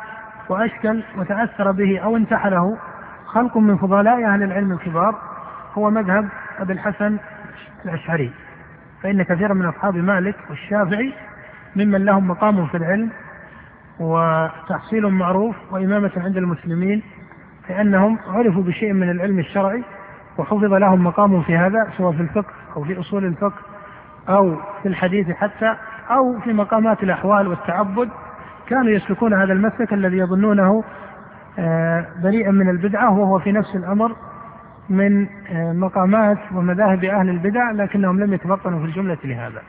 وأشكل 0.49 1.03
وتأثر 1.19 1.71
به 1.71 1.99
أو 1.99 2.17
انتحله 2.17 2.79
خلق 3.27 3.57
من 3.57 3.77
فضلاء 3.77 4.25
أهل 4.25 4.43
العلم 4.43 4.73
الكبار 4.73 5.15
هو 5.75 5.91
مذهب 5.91 6.29
أبي 6.59 6.73
الحسن 6.73 7.19
الأشعري. 7.85 8.33
فإن 9.03 9.23
كثيرا 9.23 9.55
من 9.55 9.67
أصحاب 9.67 9.97
مالك 9.97 10.37
والشافعي 10.51 11.13
ممن 11.77 12.05
لهم 12.05 12.29
مقام 12.29 12.67
في 12.67 12.77
العلم 12.77 13.11
وتحصيل 14.01 15.07
معروف 15.07 15.57
وإمامة 15.71 16.11
عند 16.17 16.37
المسلمين 16.37 17.03
لأنهم 17.69 18.19
عرفوا 18.29 18.63
بشيء 18.63 18.93
من 18.93 19.11
العلم 19.11 19.39
الشرعي 19.39 19.83
وحفظ 20.39 20.65
لهم 20.65 21.05
مقام 21.05 21.43
في 21.43 21.57
هذا 21.57 21.89
سواء 21.99 22.13
في 22.13 22.21
الفقه 22.21 22.53
أو 22.77 22.85
في 22.85 23.01
أصول 23.01 23.25
الفقه 23.25 23.59
أو 24.29 24.57
في 24.83 24.89
الحديث 24.89 25.31
حتى 25.31 25.75
أو 26.11 26.41
في 26.41 26.53
مقامات 26.53 27.03
الأحوال 27.03 27.49
والتعبد 27.49 28.09
كانوا 28.69 28.91
يسلكون 28.91 29.35
هذا 29.35 29.53
المسلك 29.53 29.93
الذي 29.93 30.19
يظنونه 30.19 30.85
آه، 31.59 32.07
بريئا 32.23 32.51
من 32.51 32.69
البدعة 32.69 33.19
وهو 33.19 33.39
في 33.39 33.53
نفس 33.53 33.77
الأمر 33.77 34.17
من 34.91 35.27
آه، 35.51 35.73
مقامات 35.73 36.39
ومذاهب 36.55 37.05
أهل 37.05 37.29
البدع 37.29 37.71
لكنهم 37.71 38.21
لم 38.21 38.33
يتفطنوا 38.33 38.79
في 38.79 38.85
الجملة 38.85 39.19
لهذا. 39.25 39.63